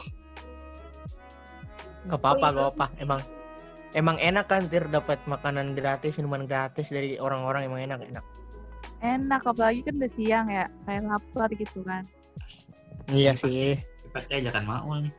Gak 2.08 2.16
apa-apa, 2.16 2.46
gak 2.56 2.68
apa. 2.72 2.86
Emang 2.96 3.20
emang 3.92 4.16
enak 4.16 4.48
kan 4.48 4.70
tir 4.70 4.88
dapat 4.88 5.20
makanan 5.28 5.76
gratis, 5.76 6.16
minuman 6.16 6.48
gratis 6.48 6.88
dari 6.88 7.18
orang-orang 7.18 7.66
emang 7.66 7.82
enak 7.84 8.00
enak. 8.06 8.24
enak 9.00 9.42
apalagi 9.44 9.80
kan 9.84 9.96
udah 9.96 10.12
siang 10.12 10.46
ya 10.48 10.64
kayak 10.84 11.08
lapar 11.08 11.48
gitu 11.56 11.80
kan 11.88 12.04
Iya 13.08 13.32
sih. 13.32 13.80
Pasti 14.12 14.38
ajakan 14.38 14.64
Maul 14.68 14.96
nih. 15.08 15.14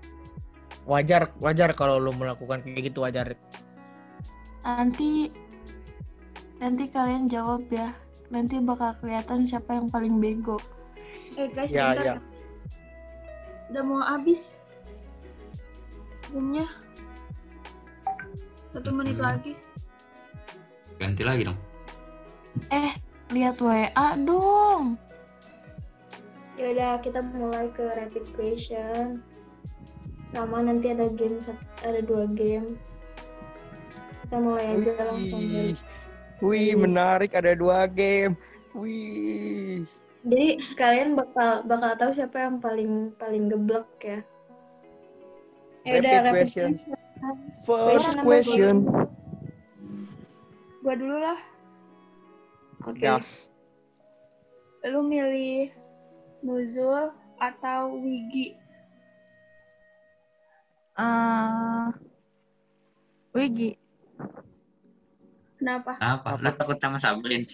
Wajar, 0.86 1.34
wajar 1.41 1.74
kalau 1.74 1.97
lu 1.97 2.13
melakukan 2.13 2.62
kayak 2.62 2.93
gitu 2.93 3.04
wajar. 3.06 3.38
Nanti 4.62 5.32
nanti 6.58 6.84
kalian 6.88 7.26
jawab 7.26 7.65
ya. 7.67 7.93
Nanti 8.30 8.62
bakal 8.62 8.95
kelihatan 8.97 9.43
siapa 9.43 9.76
yang 9.76 9.88
paling 9.88 10.17
bego. 10.17 10.56
Eh 11.34 11.47
guys, 11.47 11.71
Ya, 11.71 11.91
bentar 11.91 12.04
ya. 12.04 12.13
ya. 12.13 12.17
Udah 13.69 13.84
mau 13.84 14.02
habis. 14.02 14.56
Zoomnya. 16.28 16.67
Satu 18.71 18.91
menit 18.91 19.15
Hmm. 19.15 19.28
lagi. 19.28 19.54
Ganti 20.95 21.24
lagi 21.24 21.43
dong. 21.43 21.60
Eh, 22.69 22.91
lihat 23.30 23.60
WA 23.60 23.89
dong. 24.17 24.95
ya 26.60 26.69
udah 26.69 27.02
kita 27.02 27.26
mulai 27.26 27.74
ke 27.74 27.82
rapid 27.82 28.21
question 28.38 29.17
sama 30.30 30.62
nanti 30.62 30.93
ada 30.93 31.10
game 31.10 31.41
ada 31.82 32.06
dua 32.06 32.30
game 32.30 32.78
kita 34.32 34.48
mulai 34.48 34.80
aja 34.80 34.96
langsung 35.12 35.44
dari 35.44 35.76
Wih, 36.39 36.80
menarik 36.80 37.36
ada 37.36 37.52
dua 37.52 37.84
game. 37.84 38.39
Wih. 38.72 39.84
jadi 40.24 40.56
kalian 40.80 41.20
bakal 41.20 41.67
bakal 41.67 41.91
tahu 42.00 42.12
siapa 42.15 42.48
yang 42.48 42.63
paling 42.63 43.12
paling 43.20 43.52
geblek 43.52 43.91
ya 44.00 44.24
ya 45.84 46.00
udah 46.00 46.32
question. 46.32 46.80
question 46.80 46.96
First 47.67 48.24
question. 48.24 48.88
Gua 50.80 50.96
dulu 50.96 51.20
lah. 51.20 51.39
oke 52.88 53.04
Yes. 53.04 53.52
Lu 54.88 55.04
milih 55.04 55.76
Nuzul 56.39 57.12
atau 57.36 58.00
Wigi? 58.00 58.56
eh 60.96 61.88
Wigi 63.36 63.81
Kenapa? 65.62 65.93
Apa? 66.01 66.41
Lu 66.41 66.49
takut 66.57 66.77
sama 66.81 66.97
Sablin? 66.97 67.45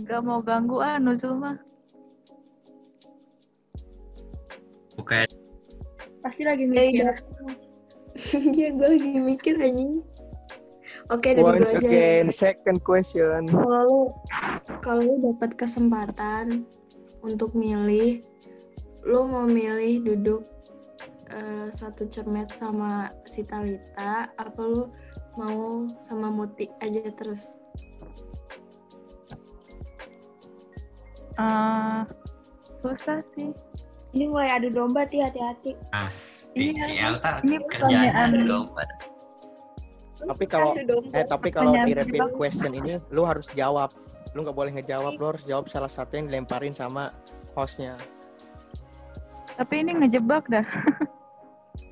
nggak 0.00 0.20
mau 0.24 0.40
ganggu 0.40 0.80
ah 0.80 0.96
Nuzul 0.96 1.36
mah 1.36 1.56
Bukan 4.96 5.28
Pasti 6.20 6.44
lagi 6.44 6.68
Iya, 6.68 6.76
mikir. 6.76 7.06
Iya, 8.52 8.68
gue 8.76 8.88
lagi 8.92 9.08
mikir 9.16 9.54
anjing. 9.56 10.04
Oke, 11.08 11.32
dari 11.32 11.40
gue 11.40 11.64
Once 11.64 11.72
aja. 11.72 11.80
ya. 11.80 11.88
again, 11.88 12.26
second 12.28 12.78
question. 12.84 13.48
Kalau 13.48 14.12
kalau 14.84 15.00
lu 15.00 15.16
dapat 15.32 15.56
kesempatan 15.56 16.68
untuk 17.24 17.56
milih, 17.56 18.20
lu 19.08 19.24
mau 19.24 19.48
milih 19.48 20.04
duduk 20.04 20.44
eh, 21.30 21.68
satu 21.70 22.06
cermet 22.06 22.50
sama 22.50 23.10
si 23.24 23.42
Talita, 23.42 24.28
apa 24.34 24.60
lu 24.60 24.90
mau 25.38 25.86
sama 25.96 26.28
Muti 26.28 26.66
aja 26.82 27.06
terus? 27.14 27.56
Eh, 31.38 32.00
susah 32.82 33.22
sih. 33.34 33.50
Ini 34.10 34.26
mulai 34.26 34.50
adu 34.50 34.68
domba, 34.74 35.06
Ti, 35.06 35.22
hati-hati. 35.22 35.72
Si, 36.50 36.74
Iya. 36.74 37.14
Ini 37.46 37.62
kerjaan 37.62 37.62
pertanyaan. 37.70 38.30
dong. 38.42 38.66
Tapi 40.20 40.44
kalau 40.44 40.74
Adu 40.74 40.84
domba. 40.84 41.14
eh 41.16 41.24
tapi 41.24 41.48
kalau 41.48 41.72
di 41.86 41.94
repeat 41.94 42.26
kedua. 42.26 42.36
question 42.36 42.74
ini 42.74 42.98
lu 43.14 43.22
harus 43.22 43.48
jawab. 43.54 43.94
Lu 44.34 44.42
nggak 44.42 44.58
boleh 44.58 44.74
ngejawab, 44.74 45.14
lu 45.14 45.26
harus 45.30 45.46
jawab 45.46 45.70
salah 45.70 45.88
satu 45.88 46.18
yang 46.18 46.26
dilemparin 46.26 46.74
sama 46.74 47.14
hostnya. 47.54 47.94
Tapi 49.56 49.74
ini 49.80 49.94
ngejebak 49.96 50.50
dah. 50.50 50.66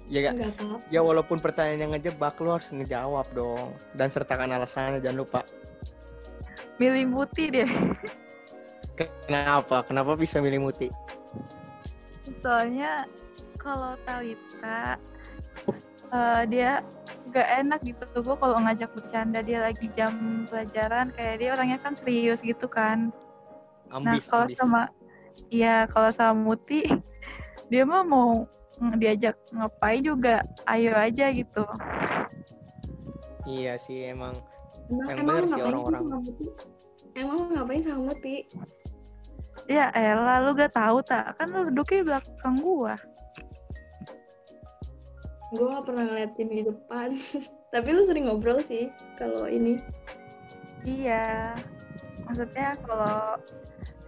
Ya, 0.08 0.32
Enggak 0.32 0.56
apa 0.56 0.80
ya 0.88 1.00
walaupun 1.04 1.36
pertanyaan 1.36 1.80
yang 1.84 1.92
ngejebak, 1.92 2.40
lu 2.40 2.56
harus 2.56 2.72
ngejawab 2.72 3.28
dong. 3.36 3.76
Dan 3.92 4.08
sertakan 4.08 4.56
alasannya, 4.56 5.04
jangan 5.04 5.20
lupa. 5.20 5.40
Milih 6.80 7.12
putih 7.12 7.52
deh. 7.52 7.70
Kenapa? 8.96 9.84
Kenapa 9.84 10.16
bisa 10.18 10.40
milih 10.40 10.64
Muti? 10.64 10.88
Soalnya 12.40 13.06
kalau 13.60 13.94
Talita 14.06 14.98
eh, 16.08 16.42
dia 16.48 16.82
gak 17.28 17.48
enak 17.66 17.80
gitu 17.84 18.04
gue 18.16 18.36
kalau 18.40 18.56
ngajak 18.64 18.88
bercanda 18.96 19.44
dia 19.44 19.60
lagi 19.60 19.92
jam 19.92 20.46
pelajaran 20.48 21.12
kayak 21.12 21.36
dia 21.44 21.48
orangnya 21.52 21.78
kan 21.78 21.94
serius 22.00 22.40
gitu 22.40 22.64
kan. 22.66 23.12
Nah 23.92 24.16
Ambis, 24.16 24.24
kalau 24.26 24.48
ambis. 24.48 24.56
sama 24.56 24.82
iya 25.52 25.84
kalau 25.92 26.10
sama 26.14 26.34
Muti 26.34 26.82
dia 27.70 27.82
mah 27.84 28.02
mau 28.02 28.48
diajak 28.98 29.34
ngapain 29.50 30.02
juga 30.06 30.46
ayo 30.70 30.94
aja 30.94 31.34
gitu. 31.34 31.64
Iya 33.48 33.80
sih 33.80 34.12
emang. 34.12 34.38
Emang, 34.88 35.08
emang 35.16 35.26
bener 35.26 35.44
sih 35.44 35.52
ngapain 35.52 35.56
sih 35.56 35.62
orang-orang. 35.64 36.02
sama 36.04 36.18
Muti? 36.20 36.46
Emang 37.16 37.38
ngapain 37.52 37.82
sama 37.82 38.00
Muti? 38.12 38.36
Ya 39.66 39.90
elah 39.92 40.38
lu 40.46 40.54
gak 40.54 40.72
tahu 40.72 41.02
tak 41.02 41.34
kan 41.36 41.50
lu 41.50 41.68
duduknya 41.72 41.98
di 42.00 42.06
belakang 42.06 42.56
gua. 42.62 42.94
Gue 45.52 45.66
gak 45.66 45.84
pernah 45.88 46.04
ngeliatin 46.08 46.48
di 46.48 46.62
depan. 46.64 47.08
Tapi 47.74 47.88
lu 47.92 48.02
sering 48.04 48.28
ngobrol 48.28 48.60
sih 48.64 48.88
kalau 49.16 49.48
ini. 49.48 49.80
Iya, 50.86 51.52
maksudnya 52.24 52.78
kalau 52.86 53.36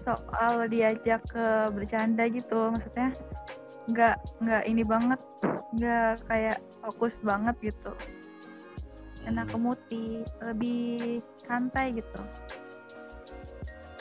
soal 0.00 0.64
diajak 0.70 1.20
ke 1.28 1.68
bercanda 1.76 2.24
gitu, 2.30 2.72
maksudnya 2.72 3.12
nggak 3.88 4.16
nggak 4.44 4.62
ini 4.68 4.82
banget, 4.84 5.20
nggak 5.76 6.20
kayak 6.28 6.58
fokus 6.84 7.16
banget 7.24 7.56
gitu. 7.64 7.92
Enak 9.24 9.52
ke 9.52 9.58
muti, 9.60 10.04
lebih 10.44 11.20
santai 11.44 11.96
gitu. 11.96 12.20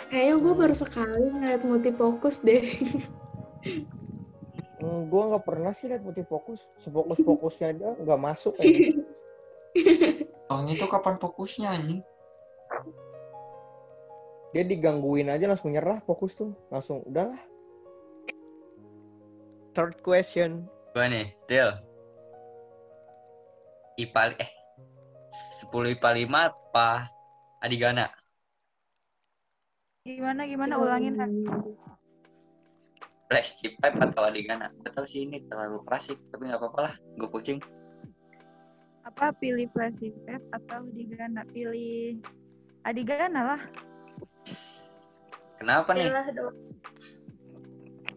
Kayaknya 0.09 0.35
gue 0.41 0.53
baru 0.57 0.75
sekali 0.75 1.21
ngeliat 1.29 1.61
Muti 1.61 1.91
fokus 1.93 2.41
deh. 2.41 2.65
Hmm, 4.79 5.11
gua 5.11 5.35
nggak 5.35 5.43
pernah 5.43 5.75
sih 5.75 5.91
lihat 5.91 6.07
Muti 6.07 6.23
fokus. 6.23 6.71
Sefokus 6.79 7.19
fokusnya 7.19 7.75
aja 7.75 7.87
nggak 7.99 8.21
masuk 8.23 8.55
kayaknya. 8.57 9.03
Orang 10.47 10.71
itu 10.71 10.85
kapan 10.87 11.19
fokusnya 11.19 11.67
anjing? 11.67 12.01
Dia 14.55 14.63
digangguin 14.63 15.29
aja 15.29 15.51
langsung 15.51 15.75
nyerah 15.75 15.99
fokus 16.07 16.33
tuh. 16.33 16.55
Langsung 16.71 17.03
udahlah. 17.03 17.37
Third 19.79 20.03
question. 20.03 20.67
Gua 20.91 21.07
nih, 21.07 21.31
Del. 21.47 21.71
IPA 23.95 24.35
eh 24.35 24.51
10 25.71 25.95
IPA 25.95 26.09
5 26.19 26.51
apa 26.51 27.07
Adigana? 27.63 28.11
Gimana 30.03 30.43
gimana 30.51 30.75
ulangin 30.75 31.15
kan? 31.15 31.31
Flash 33.31 33.63
chip 33.63 33.79
pipe 33.79 34.03
atau 34.03 34.27
Adigana? 34.27 34.67
Gak 34.83 34.99
tau 34.99 35.07
sih 35.07 35.23
ini 35.23 35.47
terlalu 35.47 35.79
klasik, 35.87 36.19
tapi 36.27 36.51
nggak 36.51 36.59
apa-apa 36.59 36.79
lah. 36.91 36.93
Gue 37.15 37.31
kucing. 37.31 37.63
Apa 39.07 39.31
pilih 39.39 39.71
flashing 39.71 40.11
Pep 40.27 40.43
atau 40.59 40.83
Adigana? 40.91 41.47
Pilih 41.55 42.19
Adigana 42.83 43.55
lah. 43.55 43.61
Kenapa 45.55 45.95
nih? 45.95 46.11
Yalah 46.11 46.27
dong. 46.35 46.55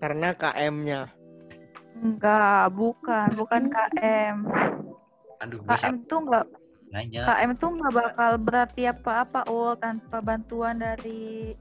Karena 0.03 0.35
KM-nya. 0.35 1.22
Enggak, 1.99 2.73
bukan, 2.73 3.29
bukan 3.37 3.63
KM. 3.69 4.37
Aduh, 5.43 5.59
KM 5.67 5.97
tuh 6.09 6.19
enggak 6.25 6.47
nanya. 6.93 7.21
KM 7.25 7.51
tuh 7.57 7.69
nggak 7.73 7.93
bakal 7.93 8.31
berarti 8.39 8.83
apa-apa 8.89 9.49
ul 9.49 9.75
tanpa 9.81 10.21
bantuan 10.21 10.79
dari 10.79 11.53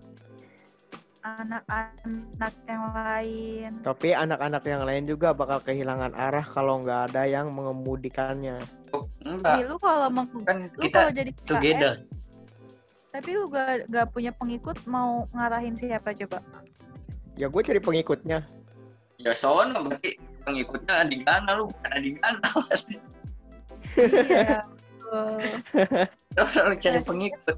anak-anak 1.21 2.53
yang 2.65 2.83
lain. 2.93 3.71
Tapi 3.85 4.09
anak-anak 4.17 4.63
yang 4.65 4.83
lain 4.83 5.03
juga 5.05 5.37
bakal 5.37 5.61
kehilangan 5.61 6.17
arah 6.17 6.45
kalau 6.45 6.81
nggak 6.81 7.13
ada 7.13 7.29
yang 7.29 7.53
mengemudikannya. 7.53 8.61
Oh, 8.91 9.05
enggak, 9.21 9.69
lu 9.69 9.77
kalau 9.77 10.09
meng- 10.09 10.45
kan 10.45 10.67
lu 10.67 10.81
kita 10.81 10.97
kalau 10.97 11.11
jadi 11.13 11.31
KM, 11.31 11.45
together. 11.47 11.93
tapi 13.11 13.29
lu 13.35 13.43
gak, 13.51 13.91
gak 13.91 14.07
punya 14.11 14.31
pengikut 14.31 14.77
mau 14.87 15.27
ngarahin 15.35 15.75
siapa 15.77 16.15
coba? 16.15 16.39
Ya 17.39 17.47
gue 17.47 17.61
cari 17.63 17.79
pengikutnya. 17.79 18.43
Ya 19.21 19.33
soalnya 19.37 19.79
berarti 19.85 20.17
pengikutnya 20.41 21.05
Adigana 21.05 21.51
lu 21.53 21.69
bukan 21.69 21.91
Adigana 21.93 22.47
pasti. 22.49 22.97
Iya. 23.97 24.61
betul. 25.11 25.41
Lu 26.37 26.45
selalu 26.47 26.75
cari 26.79 26.99
pengikut. 27.01 27.57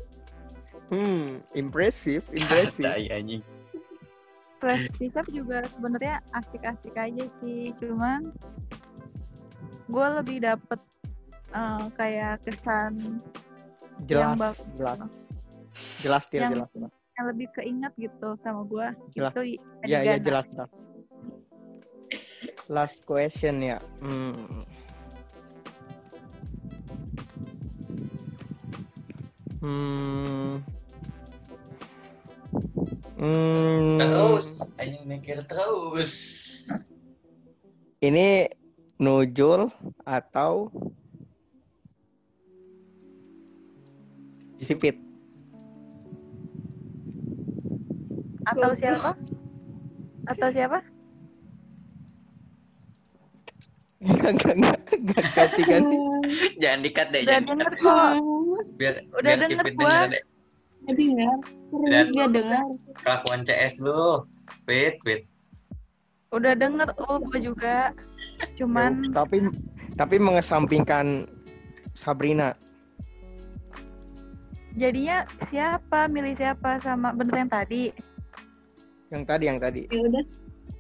Hmm, 0.88 1.44
impresif, 1.54 2.32
impresif. 2.32 2.84
Tai 2.88 3.08
anjing. 3.12 3.44
Flash 4.64 4.96
juga 5.28 5.68
sebenarnya 5.76 6.24
asik-asik 6.32 6.96
aja 6.96 7.28
sih, 7.44 7.76
cuman 7.84 8.32
gue 9.92 10.08
lebih 10.24 10.38
dapet 10.48 10.80
eh, 11.52 11.84
kayak 12.00 12.40
kesan 12.48 13.20
jelas, 14.08 14.40
bagus. 14.40 14.60
jelas. 14.72 15.14
Jelas, 16.00 16.24
Til, 16.32 16.40
Yang- 16.48 16.52
jelas, 16.56 16.70
jelas. 16.72 16.92
yang 17.14 17.26
lebih 17.30 17.48
keinget 17.54 17.94
gitu 18.00 18.30
sama 18.42 18.62
gue. 18.66 18.88
Jelas. 19.14 19.32
Itu 19.36 19.44
Ya, 19.84 20.00
ya, 20.02 20.16
jelas, 20.18 20.48
jelas. 20.48 20.72
Last 22.72 23.04
question 23.04 23.60
ya. 23.60 23.84
Hmm. 24.00 24.64
Hmm. 29.60 30.64
Hmm. 33.20 34.00
Terus, 34.00 34.64
anjing 34.80 35.04
mikir 35.08 35.44
terus. 35.48 36.16
Ini 38.04 38.48
Nujul 39.00 39.68
atau 40.08 40.72
Sipit? 44.64 44.96
Atau 48.48 48.72
siapa? 48.80 49.12
Atau 50.32 50.48
siapa? 50.56 50.93
Enggak, 54.04 54.32
enggak, 54.34 54.56
enggak, 54.56 54.78
enggak, 54.92 55.26
ganti, 55.34 55.62
ganti. 55.64 55.98
Jangan 56.58 56.80
dikat 56.82 57.08
deh, 57.10 57.22
Udah 57.22 57.30
jangan 57.30 57.44
denger 57.48 57.70
dikat. 57.70 57.82
kok. 57.82 58.12
Biar, 58.76 58.94
Udah 59.10 59.22
biar 59.24 59.38
denger 59.40 59.66
gua. 59.66 59.90
denger 59.90 60.08
deh. 60.10 60.24
Gak 60.84 60.96
dengar. 60.98 61.38
Serius 61.72 62.08
gak 62.12 62.30
dengar. 62.30 62.66
Kelakuan 63.00 63.42
CS 63.42 63.74
lu. 63.80 64.04
Wait, 64.66 64.96
wait. 65.04 65.24
Udah 66.30 66.54
denger 66.54 66.90
oh 67.00 67.22
gue 67.22 67.40
juga. 67.42 67.94
Cuman 68.54 69.06
Ya, 69.06 69.12
tapi 69.20 69.38
tapi 69.96 70.16
mengesampingkan 70.18 71.30
Sabrina. 71.94 72.58
jadinya 74.74 75.22
siapa 75.48 76.10
milih 76.10 76.34
siapa 76.34 76.82
sama 76.82 77.14
bener 77.14 77.46
yang 77.46 77.52
tadi. 77.52 77.84
Yang 79.08 79.24
tadi, 79.24 79.44
yang 79.46 79.60
tadi. 79.62 79.82
Ya 79.88 80.02
udah. 80.02 80.26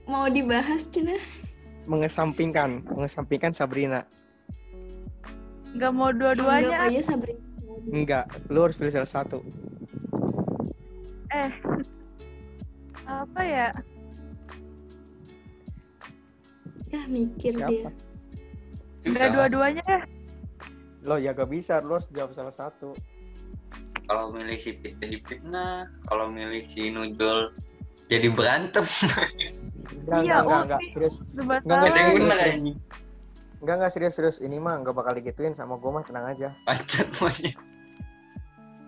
Mau 0.03 0.25
dibahas 0.27 0.89
Cina? 0.89 1.13
Mengesampingkan, 1.83 2.87
mengesampingkan 2.87 3.51
Sabrina. 3.51 4.07
Nggak 5.73 5.91
mau 5.91 6.13
dua-duanya. 6.13 6.87
aja 6.87 7.01
Sabrina. 7.01 7.41
Enggak, 7.91 8.31
lu 8.47 8.63
harus 8.63 8.77
pilih 8.79 8.93
salah 8.93 9.09
satu. 9.09 9.43
Eh. 11.33 11.51
Apa 13.03 13.41
ya? 13.43 13.67
Ya 16.93 17.01
mikir 17.09 17.57
Siapa? 17.57 17.69
dia. 17.73 17.89
Nggak 19.03 19.29
dua-duanya 19.35 19.83
ya. 19.83 20.01
Lo 21.03 21.19
ya 21.19 21.35
gak 21.35 21.51
bisa, 21.51 21.83
lu 21.83 21.99
harus 21.99 22.07
jawab 22.15 22.31
salah 22.31 22.55
satu. 22.55 22.95
Kalau 24.07 24.31
milih 24.31 24.55
si 24.55 24.71
Pit 24.79 24.95
jadi 25.03 25.19
fitnah, 25.27 25.91
kalau 26.07 26.31
milih 26.31 26.63
si 26.67 26.87
Nujul 26.87 27.51
jadi 28.07 28.31
berantem. 28.31 28.87
Enggak, 30.03 30.19
Iya, 30.19 30.33
enggak, 30.35 30.43
enggak, 30.43 30.61
enggak, 30.63 30.81
serius. 30.91 31.15
Sebentar. 31.31 31.63
Nggak, 31.63 31.77
nggak, 31.79 31.91
serius. 31.91 32.19
Enggak, 33.63 33.75
enggak, 33.79 33.91
serius, 33.95 34.13
serius. 34.19 34.37
Ini 34.43 34.57
mah 34.59 34.73
enggak 34.83 34.95
bakal 34.99 35.13
digituin 35.15 35.55
sama 35.55 35.79
gue 35.79 35.91
mah, 35.91 36.03
tenang 36.03 36.27
aja. 36.27 36.49
Bacot 36.67 37.07
monyet. 37.23 37.55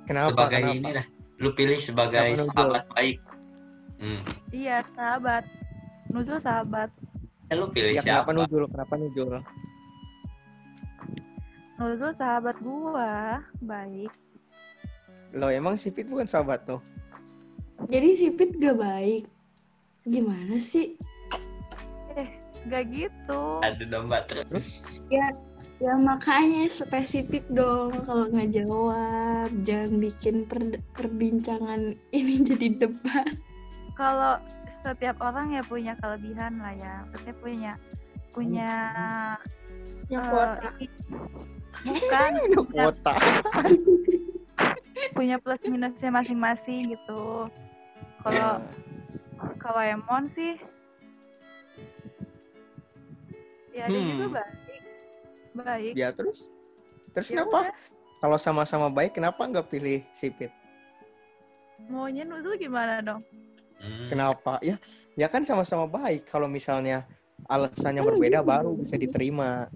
Kenapa, 0.05 0.30
sebagai 0.36 0.59
kenapa? 0.61 0.76
ini 0.76 0.89
dah. 0.91 1.05
Lu 1.39 1.49
pilih 1.55 1.80
sebagai 1.80 2.28
Kenapa 2.36 2.51
sahabat 2.51 2.84
baik. 2.93 3.18
Hmm. 4.03 4.22
Iya, 4.51 4.78
sahabat. 4.93 5.43
Nuzul 6.11 6.39
sahabat. 6.39 6.89
Eh, 7.51 7.55
lu 7.55 7.68
pilih 7.72 7.95
Ya 7.95 8.03
kenapa 8.03 8.32
siapa? 8.32 8.39
nujul? 8.43 8.63
Kenapa 8.70 8.93
nujul? 8.99 9.30
Nuzul 11.76 12.11
sahabat 12.16 12.55
gua, 12.63 13.43
baik. 13.63 14.11
Lo 15.36 15.51
emang 15.51 15.76
si 15.76 15.91
Fit 15.91 16.07
bukan 16.07 16.28
sahabat 16.28 16.63
tuh? 16.63 16.80
Jadi 17.91 18.09
sipit 18.16 18.55
gak 18.55 18.80
baik. 18.80 19.28
Gimana 20.06 20.62
sih? 20.62 20.93
Gak 22.66 22.89
gitu. 22.89 23.41
Ada 23.62 23.84
domba 23.86 24.26
terus. 24.26 24.97
Ya 25.78 25.91
makanya 26.01 26.66
spesifik 26.66 27.43
dong 27.51 27.93
kalau 28.08 28.26
nggak 28.32 28.58
jawab. 28.58 29.49
Jangan 29.62 30.01
bikin 30.01 30.36
per- 30.49 30.82
perbincangan 30.97 31.93
ini 32.10 32.34
jadi 32.49 32.80
debat. 32.80 33.28
Kalau 33.93 34.41
setiap 34.82 35.18
orang 35.22 35.53
ya 35.53 35.62
punya 35.62 35.93
kelebihan 35.99 36.58
lah 36.58 36.74
ya. 36.74 36.95
Setiap 37.14 37.38
punya 37.43 37.74
punya 38.34 38.72
Yang 40.10 40.22
eh, 40.26 40.30
kuota. 40.32 40.70
ini- 40.82 41.03
bukan 41.86 42.32
punya, 42.56 42.84
kuota. 42.89 43.14
punya 45.14 45.36
plus 45.38 45.62
minusnya 45.70 46.10
masing-masing 46.10 46.97
gitu. 46.97 47.49
Kalau 48.26 48.58
kalau 49.60 49.82
Emon 49.84 50.32
sih 50.36 50.56
ya 53.76 53.86
dia 53.92 54.02
juga 54.02 54.26
Hmm. 54.26 54.34
baik. 54.40 54.82
Baik. 55.56 55.94
Ya 55.96 56.10
terus? 56.12 56.52
Terus 57.16 57.28
Ya 57.32 57.44
kenapa? 57.44 57.68
udah, 57.68 57.76
Kalau 58.24 58.38
sama-sama 58.40 58.88
baik, 58.90 59.16
kenapa 59.20 59.44
nggak 59.44 59.68
pilih 59.70 60.02
si 60.16 60.32
Fit? 60.32 60.52
Maunya 61.92 62.24
Nuzul 62.26 62.58
gimana 62.58 63.04
dong? 63.04 63.22
Hmm. 63.80 64.08
Kenapa? 64.10 64.58
Ya, 64.64 64.80
ya 65.20 65.28
kan 65.28 65.44
sama-sama 65.44 65.86
baik. 65.86 66.26
Kalau 66.26 66.48
misalnya 66.50 67.06
alasannya 67.46 68.02
Kan 68.02 68.10
berbeda, 68.16 68.40
gitu. 68.42 68.50
baru 68.50 68.72
bisa 68.74 68.96
diterima. 68.98 69.68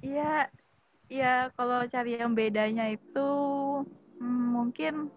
Iya, 0.00 0.48
ya 1.12 1.52
kalau 1.54 1.84
cari 1.86 2.16
yang 2.18 2.32
bedanya 2.32 2.90
itu 2.90 3.30
hmm, 4.18 4.44
mungkin 4.56 5.12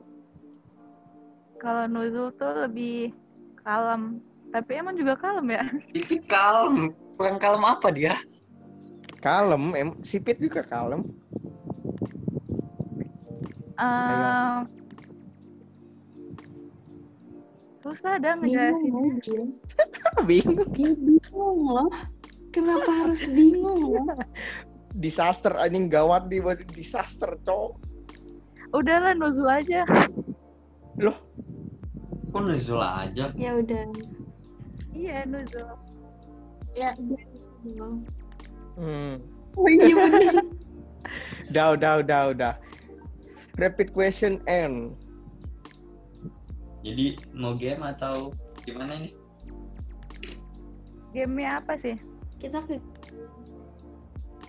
kalau 1.64 1.88
Nuzul 1.88 2.28
tuh 2.36 2.68
lebih 2.68 3.16
kalem. 3.64 4.20
Tapi 4.52 4.72
emang 4.76 5.00
juga 5.00 5.16
kalem 5.16 5.56
ya. 5.56 5.64
Itu 5.98 6.20
kalem. 6.28 6.92
Kurang 7.16 7.40
kalem 7.40 7.64
apa 7.64 7.88
dia? 7.90 8.14
Kalem, 9.24 9.72
em, 9.80 9.90
si 10.04 10.20
Fit 10.20 10.36
juga 10.36 10.60
kalem. 10.68 11.08
Ehm, 13.80 14.68
susah 17.82 18.20
dah 18.20 18.36
Bingung 18.38 18.84
ngejelasin. 18.84 19.46
Bingung. 20.30 20.70
Bingung 20.76 21.60
loh. 21.72 21.90
Kenapa 22.54 22.92
harus 23.08 23.26
bingung 23.32 23.98
loh? 23.98 24.06
Disaster, 25.04 25.58
anjing 25.58 25.90
gawat 25.90 26.30
di 26.30 26.38
buat 26.38 26.62
disaster, 26.70 27.34
cowok. 27.42 27.82
Udahlah 28.78 29.18
Nuzul 29.18 29.50
aja. 29.50 29.88
Kok 32.34 32.42
nuzul 32.42 32.82
aja? 32.82 33.30
Ya 33.38 33.52
udah. 33.58 33.86
Iya 34.94 35.26
Nuzul. 35.26 35.66
Ya 36.74 36.94
bingung. 37.62 38.06
Hmm. 38.78 39.22
Oh 39.54 39.70
iya 39.70 39.94
bener. 39.94 40.36
Udah, 41.54 41.76
udah, 41.78 41.94
udah, 42.02 42.22
udah. 42.34 42.54
Rapid 43.60 43.94
question 43.94 44.42
N. 44.50 44.98
Jadi 46.82 47.20
mau 47.36 47.54
game 47.54 47.84
atau 47.86 48.34
gimana 48.66 48.98
nih? 48.98 49.14
Game-nya 51.14 51.62
apa 51.62 51.78
sih? 51.78 52.00
Kita 52.42 52.66
ke 52.66 52.82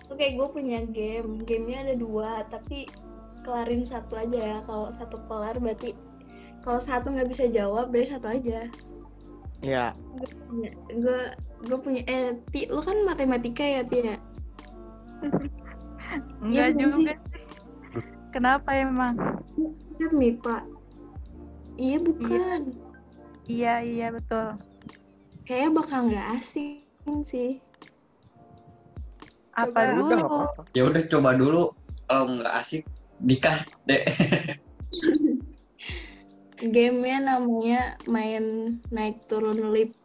Oke, 0.09 0.33
gue 0.33 0.47
punya 0.49 0.81
game. 0.89 1.43
Gamenya 1.45 1.91
ada 1.91 1.95
dua, 1.99 2.47
tapi 2.49 2.89
kelarin 3.45 3.85
satu 3.85 4.17
aja 4.17 4.39
ya. 4.39 4.57
Kalau 4.65 4.89
satu 4.89 5.21
kelar 5.29 5.59
berarti 5.61 5.93
kalau 6.65 6.81
satu 6.81 7.13
nggak 7.13 7.29
bisa 7.29 7.45
jawab, 7.53 7.93
berarti 7.93 8.17
satu 8.17 8.27
aja. 8.33 8.65
Ya, 9.61 9.93
Gue 10.89 11.21
gue 11.61 11.77
punya 11.77 12.01
eh 12.09 12.33
Ti, 12.49 12.73
lu 12.73 12.81
kan 12.81 12.97
matematika 13.05 13.61
ya 13.61 13.85
Ti 13.85 13.97
ya? 14.01 14.17
Enggak 16.41 16.73
bukan 16.73 16.81
juga 16.81 16.95
sih. 16.97 17.07
Kenapa 18.33 18.69
emang? 18.73 19.13
Kan 20.01 20.11
MIPA. 20.17 20.57
Iya 21.77 21.97
bukan. 22.01 22.59
Iya, 23.45 23.73
iya 23.85 24.07
betul. 24.09 24.57
Kayaknya 25.45 25.69
bakal 25.77 25.99
nggak 26.09 26.27
asing 26.41 27.17
sih. 27.23 27.61
Apa 29.53 29.69
Coba. 29.69 29.95
dulu? 30.01 30.17
Ya 30.73 30.83
udah 30.89 31.03
coba 31.07 31.29
dulu. 31.37 31.63
Kalau 32.09 32.25
nggak 32.41 32.53
asik 32.57 32.83
dikas 33.21 33.63
deh. 33.85 34.01
Gamenya 36.55 37.35
namanya 37.35 37.99
main 38.07 38.79
naik 38.87 39.27
turun 39.27 39.75
lift. 39.75 39.95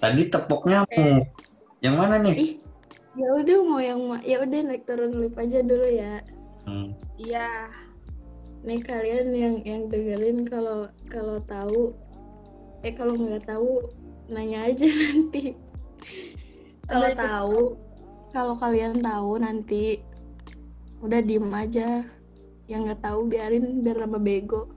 Tadi 0.00 0.32
tepoknya 0.32 0.88
mau 0.88 1.20
yang 1.84 1.94
mana 2.00 2.16
nih? 2.16 2.34
Ih, 2.38 2.52
ya 3.18 3.28
udah 3.36 3.58
mau 3.68 3.80
yang 3.82 4.00
ma- 4.08 4.24
ya 4.24 4.40
udah 4.40 4.60
naik 4.64 4.88
turun 4.88 5.12
lift 5.20 5.36
aja 5.36 5.60
dulu 5.60 5.86
ya. 5.92 6.24
Hmm. 6.64 6.96
Iya. 7.20 7.68
Nih 8.64 8.80
kalian 8.80 9.28
yang 9.36 9.54
yang 9.62 9.82
dengerin 9.92 10.48
kalau 10.48 10.88
kalau 11.12 11.38
tahu 11.44 11.92
eh 12.86 12.94
kalau 12.96 13.12
nggak 13.12 13.44
tahu 13.44 13.92
nanya 14.32 14.72
aja 14.72 14.88
nanti. 15.04 15.52
Kalau 16.88 17.10
tahu 17.12 17.60
kalau 18.32 18.54
kalian 18.56 19.04
tahu 19.04 19.36
nanti 19.36 20.00
udah 21.04 21.20
diem 21.20 21.52
aja. 21.52 22.08
Yang 22.68 22.80
nggak 22.84 23.00
tahu 23.00 23.20
biarin 23.32 23.80
biar 23.80 24.04
lama 24.04 24.20
bego. 24.20 24.68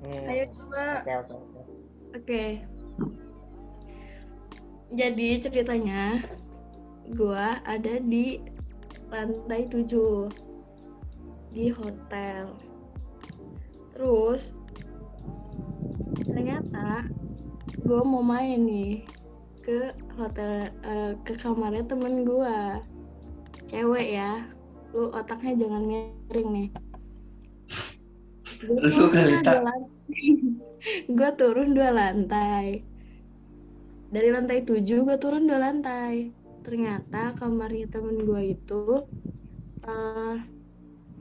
Hmm. 0.00 0.24
Ayo 0.32 0.44
coba. 0.56 1.04
Oke, 1.04 1.12
oke, 1.12 1.34
oke. 1.36 1.60
Oke. 2.16 2.44
Jadi 4.88 5.28
ceritanya 5.36 6.24
gua 7.12 7.60
ada 7.68 8.00
di 8.00 8.40
lantai 9.12 9.68
7 9.68 10.32
di 11.52 11.68
hotel. 11.68 12.56
Terus 13.92 14.56
ternyata 16.24 17.04
gua 17.84 18.00
mau 18.00 18.24
main 18.24 18.64
nih 18.64 19.04
ke 19.60 19.92
hotel 20.16 20.64
eh, 20.80 21.12
ke 21.28 21.36
kamarnya 21.36 21.84
temen 21.84 22.24
gua. 22.24 22.80
Cewek 23.68 24.16
ya. 24.16 24.48
Lu 24.96 25.12
otaknya 25.12 25.68
jangan 25.68 25.84
miring 26.28 26.48
nih. 26.52 26.68
Gua 28.68 28.78
Lu 28.84 29.04
kali, 29.08 29.32
lantai. 29.40 29.80
Gua 31.08 31.30
turun 31.34 31.72
dua 31.72 31.90
lantai 31.90 32.84
dari 34.08 34.32
lantai 34.32 34.64
7 34.64 35.04
gue 35.04 35.16
turun 35.20 35.44
dua 35.44 35.60
lantai 35.60 36.32
ternyata 36.64 37.36
kamarnya 37.36 37.92
temen 37.92 38.24
gue 38.24 38.56
itu 38.56 39.04
eh 39.84 40.36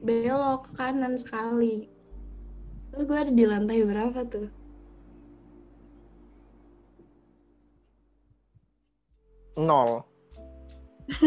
belok 0.04 0.72
ke 0.72 0.72
kanan 0.80 1.20
sekali 1.20 1.92
terus 2.92 3.04
gue 3.04 3.18
ada 3.18 3.32
di 3.32 3.44
lantai 3.44 3.84
berapa 3.84 4.24
tuh 4.28 4.50
Nol. 9.58 10.06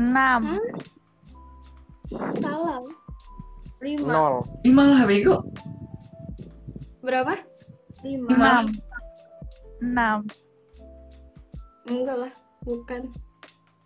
Enam. 0.00 0.56
Salah 2.36 2.80
Lima. 3.78 4.08
Nol. 4.08 4.34
Lima 4.62 4.82
lah 4.84 5.02
bego. 5.04 5.36
berapa 7.00 7.38
Lima. 8.02 8.26
Enam. 8.32 8.64
Enam. 9.78 10.18
enggak 11.86 12.16
lah 12.18 12.32
bukan 12.62 13.06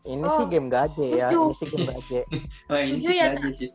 Ini 0.01 0.25
Oh, 0.25 0.33
sih 0.33 0.47
game 0.49 0.73
gaje 0.73 1.05
ya. 1.05 1.29
tujuh. 1.29 1.53
Ini 1.53 1.55
sih 1.55 1.67
game 1.69 1.87
gaje. 1.87 2.21
Wah 2.67 2.81
ini 2.87 2.97
Tujuh 2.97 3.13
sih 3.13 3.17
ya, 3.21 3.27
aja 3.31 3.49
sih. 3.53 3.71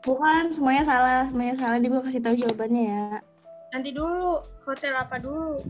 bukan 0.00 0.50
semuanya 0.50 0.82
salah 0.82 1.22
semuanya 1.24 1.54
salah 1.54 1.76
dia 1.78 1.86
gue 1.86 2.02
kasih 2.02 2.20
tahu 2.20 2.34
jawabannya 2.36 2.84
ya 2.84 3.06
Nanti 3.70 3.94
dulu. 3.94 4.42
Hotel 4.66 4.90
apa 4.92 5.22
dulu? 5.22 5.62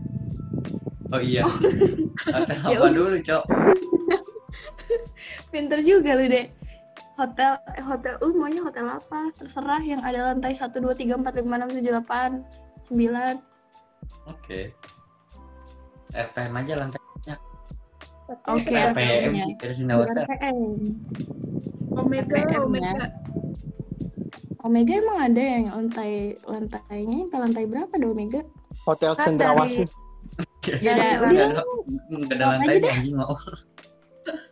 Oh 1.10 1.20
iya. 1.20 1.44
Hotel 2.32 2.56
Ya 2.64 2.76
apa 2.78 2.88
dulu 2.88 3.16
cok? 3.20 3.44
pinter 5.52 5.82
juga 5.82 6.16
lu 6.16 6.24
deh 6.26 6.48
hotel 7.20 7.60
eh, 7.76 7.84
hotel 7.84 8.16
lu 8.24 8.32
maunya 8.40 8.64
hotel 8.64 8.88
apa 8.88 9.28
terserah 9.36 9.84
yang 9.84 10.00
ada 10.00 10.32
lantai 10.32 10.56
1, 10.56 10.72
2, 10.72 10.88
3, 10.96 11.20
4, 11.20 11.44
5, 11.44 11.44
6, 11.44 11.84
7, 11.84 12.00
8 12.00 12.40
9 12.80 13.50
Oke. 14.30 14.72
RPM 16.10 16.54
aja 16.58 16.74
lantai. 16.78 16.98
Oke, 18.46 18.70
RPM 18.70 18.94
RPM-nya. 18.94 19.44
sih 19.46 19.54
dari 19.58 19.74
Hotel. 19.90 20.22
RPM. 20.22 20.58
Omega. 21.98 22.38
Omega. 22.62 22.94
Omega 24.62 24.92
emang 24.92 25.18
ada 25.18 25.42
yang 25.42 25.64
lantai 25.72 26.36
lantainya 26.46 27.26
sampai 27.26 27.38
lantai 27.42 27.64
berapa 27.66 27.90
ada 27.90 28.06
Omega? 28.06 28.40
Hotel 28.86 29.12
Cendrawasih. 29.18 29.88
Ya, 30.78 31.18
udah. 31.24 31.64
Nggak 32.06 32.36
ada 32.38 32.44
lantai 32.54 32.76
anjing 32.86 33.16
mau. 33.18 33.34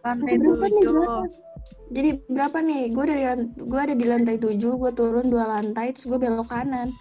lantai 0.03 0.35
Berapa 0.41 0.67
nih 0.67 0.83
tujuh. 0.83 0.93
berapa? 0.97 1.23
Jadi 1.89 2.21
berapa 2.29 2.61
nih? 2.61 2.93
Gue 2.93 3.05
dari 3.09 3.25
gue 3.57 3.81
ada 3.81 3.95
di 3.97 4.05
lantai 4.05 4.37
7, 4.37 4.61
gue 4.61 4.93
turun 4.93 5.27
dua 5.27 5.45
lantai 5.49 5.93
terus 5.93 6.05
gue 6.07 6.19
belok 6.21 6.49
kanan. 6.49 6.93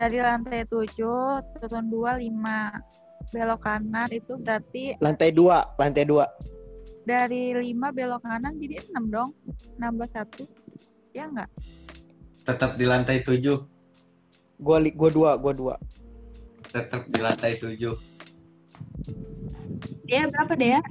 Dari 0.00 0.16
lantai 0.16 0.64
tujuh 0.64 1.44
turun 1.60 1.92
dua 1.92 2.16
lima 2.16 2.72
belok 3.30 3.60
kanan 3.60 4.08
itu 4.08 4.32
berarti 4.40 4.96
Lantai 4.98 5.30
dua, 5.30 5.62
lantai 5.76 6.08
dua. 6.08 6.24
dari 7.00 7.52
lima 7.52 7.90
belok 7.90 8.24
kanan 8.24 8.56
jadi 8.56 8.80
enam 8.92 9.08
dong 9.08 9.30
nambah 9.76 10.06
satu 10.06 10.44
ya 11.10 11.26
enggak 11.26 11.48
Tetap 12.42 12.76
di 12.76 12.88
lantai 12.88 13.20
tujuh. 13.20 13.60
Gua 14.56 14.78
li- 14.80 14.96
gua 14.96 15.10
dua, 15.12 15.30
gua 15.36 15.52
dua. 15.52 15.74
Tetap 16.66 17.04
di 17.06 17.20
lantai 17.20 17.56
tujuh. 17.56 17.94
Dia 20.08 20.26
berapa 20.26 20.52
deh 20.56 20.70
ya? 20.76 20.82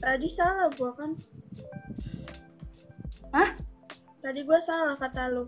Tadi 0.00 0.28
salah 0.32 0.72
gua 0.74 0.96
kan. 0.96 1.12
Hah? 3.36 3.50
Tadi 4.18 4.40
gua 4.42 4.56
salah 4.58 4.96
kata 4.96 5.28
lu. 5.28 5.44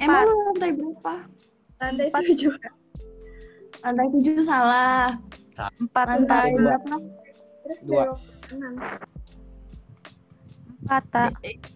Emang 0.00 0.24
empat 0.24 0.24
lu 0.24 0.34
lantai 0.48 0.70
berapa? 0.72 1.14
Lantai 1.78 2.06
Empat. 2.08 2.22
tujuh. 2.26 2.52
Lantai 3.78 4.06
7 4.10 4.42
salah. 4.42 5.14
empat 5.78 6.06
Lantai 6.08 6.50
dua. 6.50 6.58
berapa? 6.74 6.94
Terus 7.62 7.80
Dua. 7.84 8.02
belok 8.08 8.20
kanan. 8.48 8.74
empat 10.78 11.02
tak 11.12 11.30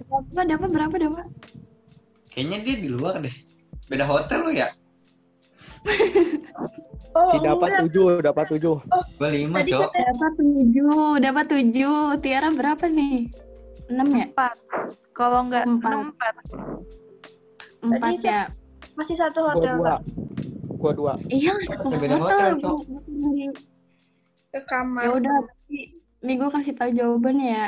Berapa 0.09 0.41
dapat 0.49 0.69
berapa 0.73 0.97
dapat? 0.99 1.27
Kayaknya 2.33 2.59
dia 2.65 2.77
di 2.81 2.89
luar 2.89 3.21
deh. 3.21 3.37
Beda 3.87 4.09
hotel 4.09 4.41
lo 4.41 4.51
ya? 4.51 4.69
Oh, 7.13 7.29
Si 7.29 7.37
dapat 7.45 7.77
enggak. 7.77 7.83
tujuh, 7.93 8.25
dapat 8.25 8.45
tujuh. 8.57 8.77
Gue 9.21 9.29
lima, 9.29 9.61
Tadi 9.61 9.77
Cok. 9.77 9.85
kata 9.85 10.01
Dapat 10.17 10.33
7, 10.41 11.21
dapat 11.21 11.45
7. 11.53 12.25
Tiara 12.25 12.49
berapa 12.49 12.85
nih? 12.89 13.29
6 13.93 14.09
ya? 14.11 14.27
empat 14.27 14.55
kalau 15.13 15.39
enggak 15.45 15.65
Empat. 15.65 15.91
enam 15.91 16.01
empat 16.11 16.35
4 17.83 17.99
Tadi 17.99 18.17
ya. 18.23 18.43
masih 18.95 19.17
satu 19.17 19.41
Gua 19.41 19.53
hotel 19.53 19.75
dua. 19.75 19.87
Kak. 19.89 20.01
Gua 20.77 20.93
dua. 20.93 21.13
Iya, 21.27 21.53
satu 21.65 21.87
hotel. 21.89 22.17
hotel, 22.17 22.51
gua- 22.59 22.79
gua 22.79 23.01
di- 23.03 23.55
ke 24.49 24.61
kamar. 24.67 25.03
Ya 25.03 25.11
udah, 25.15 25.37
gue 26.21 26.49
kasih 26.51 26.75
tahu 26.75 26.91
jawabannya 26.93 27.49
ya. 27.49 27.67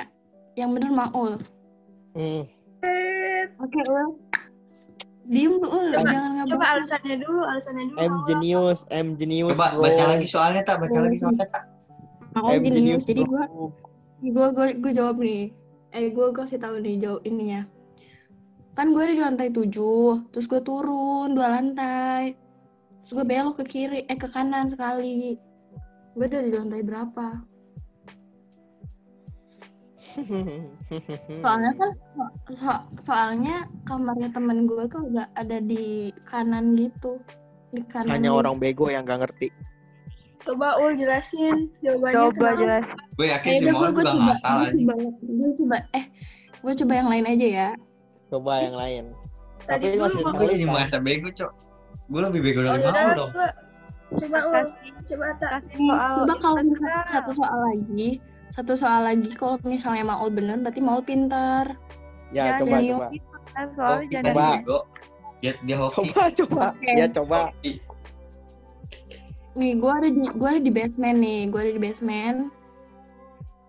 Yang 0.54 0.70
bener 0.70 0.90
Maul. 0.92 1.32
Hmm. 2.12 2.44
Eh, 2.84 3.42
Oke, 3.56 3.80
Ul. 3.88 4.20
Diem 5.24 5.56
lu, 5.56 5.64
Ul. 5.64 5.88
Coba- 5.90 6.04
Jangan 6.04 6.30
ngebahas. 6.36 6.50
Coba 6.52 6.64
alasannya 6.70 7.16
dulu, 7.18 7.40
alasannya 7.42 7.84
dulu. 7.88 7.98
M 7.98 8.14
genius, 8.28 8.78
M 8.92 9.08
genius. 9.16 9.56
Coba 9.56 9.72
bro. 9.72 9.82
baca 9.82 10.04
lagi 10.06 10.26
soalnya 10.28 10.62
tak, 10.62 10.76
baca 10.84 10.98
lagi 11.00 11.16
soalnya 11.16 11.46
tak. 11.48 11.64
Maul 12.36 12.52
M 12.52 12.62
genius. 12.62 13.02
genius. 13.02 13.04
Jadi 13.08 13.22
gue 13.24 14.46
gue 14.52 14.66
gue 14.78 14.92
jawab 14.92 15.16
nih 15.16 15.48
eh 15.94 16.10
gue 16.10 16.26
kasih 16.34 16.58
tahu 16.58 16.82
nih 16.82 16.98
jawab 16.98 17.22
ininya. 17.22 17.62
Kan 18.74 18.90
gue 18.90 19.02
ada 19.06 19.14
di 19.14 19.22
lantai 19.22 19.48
7 19.54 20.34
terus 20.34 20.50
gue 20.50 20.58
turun 20.66 21.38
dua 21.38 21.62
lantai. 21.62 22.34
Terus 23.06 23.12
gue 23.14 23.24
belok 23.24 23.62
ke 23.62 23.64
kiri 23.64 24.00
eh 24.10 24.18
ke 24.18 24.26
kanan 24.26 24.66
sekali. 24.66 25.38
Gue 26.18 26.26
ada 26.26 26.42
di 26.42 26.50
lantai 26.50 26.82
berapa? 26.82 27.26
Soalnya 31.42 31.72
kan 31.74 31.90
so- 32.06 32.34
so- 32.54 32.86
soalnya 33.02 33.66
kamarnya 33.86 34.30
temen 34.30 34.66
gue 34.66 34.86
tuh 34.90 35.06
udah 35.10 35.26
ada 35.38 35.58
di 35.62 36.10
kanan 36.26 36.74
gitu. 36.74 37.22
Di 37.70 37.82
kanan 37.86 38.10
Hanya 38.10 38.30
gitu. 38.34 38.38
orang 38.42 38.56
bego 38.58 38.90
yang 38.90 39.06
gak 39.06 39.26
ngerti. 39.26 39.50
Coba 40.44 40.76
Ul 40.76 40.92
jelasin 40.94 41.72
jawabannya. 41.80 42.16
coba 42.28 42.36
kenapa? 42.46 42.60
jelas 42.60 42.86
Gue 43.14 43.26
yakin 43.28 43.50
Eh, 43.50 43.60
Maul 43.66 43.90
gue 43.90 44.04
coba 44.04 44.32
salah 44.36 44.66
gue 44.66 44.84
coba 44.84 44.92
gue 45.24 45.50
coba 45.56 45.76
eh 45.90 46.04
gue 46.58 46.72
coba 46.74 46.92
yang 46.94 47.08
lain 47.08 47.24
aja 47.26 47.46
ya 47.48 47.68
Coba 48.26 48.52
yang 48.58 48.74
lain. 48.74 49.04
Tadi 49.62 49.84
Tapi 49.86 49.96
masih 49.96 50.20
mau- 50.22 50.34
Gue 50.34 50.46
jadi 50.50 50.66
merasa 50.66 50.96
bego, 50.98 51.28
Cok. 51.30 51.52
Gue 52.06 52.20
lebih 52.22 52.40
bego 52.42 52.60
Oh, 52.60 52.64
dari 52.66 52.82
Maul 52.82 53.12
dong. 53.14 53.30
coba. 53.30 53.46
Coba 54.10 54.38
Ul, 54.44 54.64
coba 55.02 55.26
tak. 55.38 55.52
coba 56.12 56.34
kalau 56.36 56.56
Kasih 56.56 56.68
misal 56.68 56.88
soal. 56.88 57.04
satu 57.06 57.30
soal 57.32 57.60
lagi, 57.64 58.08
satu 58.48 58.72
soal 58.74 59.00
lagi 59.02 59.30
kalau 59.32 59.56
misalnya 59.62 60.04
Maul 60.04 60.28
bener 60.28 60.56
berarti 60.58 60.80
Maul 60.80 61.00
pintar. 61.00 61.72
Ya, 62.30 62.50
Ya, 62.50 62.58
coba 62.58 62.76
jadi 62.76 62.88
coba. 62.90 63.06
Soalnya 63.70 64.06
jangan 64.10 64.26
Coba. 64.26 64.46
bego. 64.50 64.78
Dia, 65.40 65.52
dia 65.58 65.76
hoki. 65.78 65.94
Coba 66.02 66.22
coba. 66.34 66.64
Oke. 66.70 66.90
Ya 66.92 67.06
coba. 67.08 67.38
Hoki. 67.48 67.72
Nih, 69.54 69.78
gue 69.78 69.86
ada 69.86 70.10
di 70.10 70.26
gue 70.26 70.48
ada 70.50 70.58
di 70.58 70.72
basement 70.74 71.18
nih, 71.22 71.46
gue 71.46 71.60
ada 71.62 71.72
di 71.78 71.82
basement. 71.82 72.50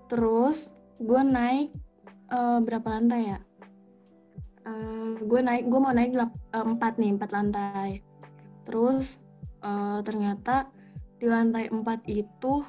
Terus 0.10 0.74
gue 0.98 1.22
naik 1.22 1.70
eh, 2.34 2.60
berapa 2.66 2.88
lantai 2.90 3.22
ya? 3.38 3.40
gue 5.16 5.42
naik, 5.42 5.70
gue 5.70 5.80
mau 5.80 5.94
naik 5.94 6.12
delap- 6.18 6.42
eh, 6.54 6.66
empat 6.66 6.94
nih, 6.98 7.12
empat 7.18 7.30
lantai. 7.34 7.90
Terus 8.66 9.22
eh, 9.62 10.00
ternyata 10.02 10.66
di 11.22 11.30
lantai 11.30 11.70
empat 11.70 12.02
itu 12.10 12.66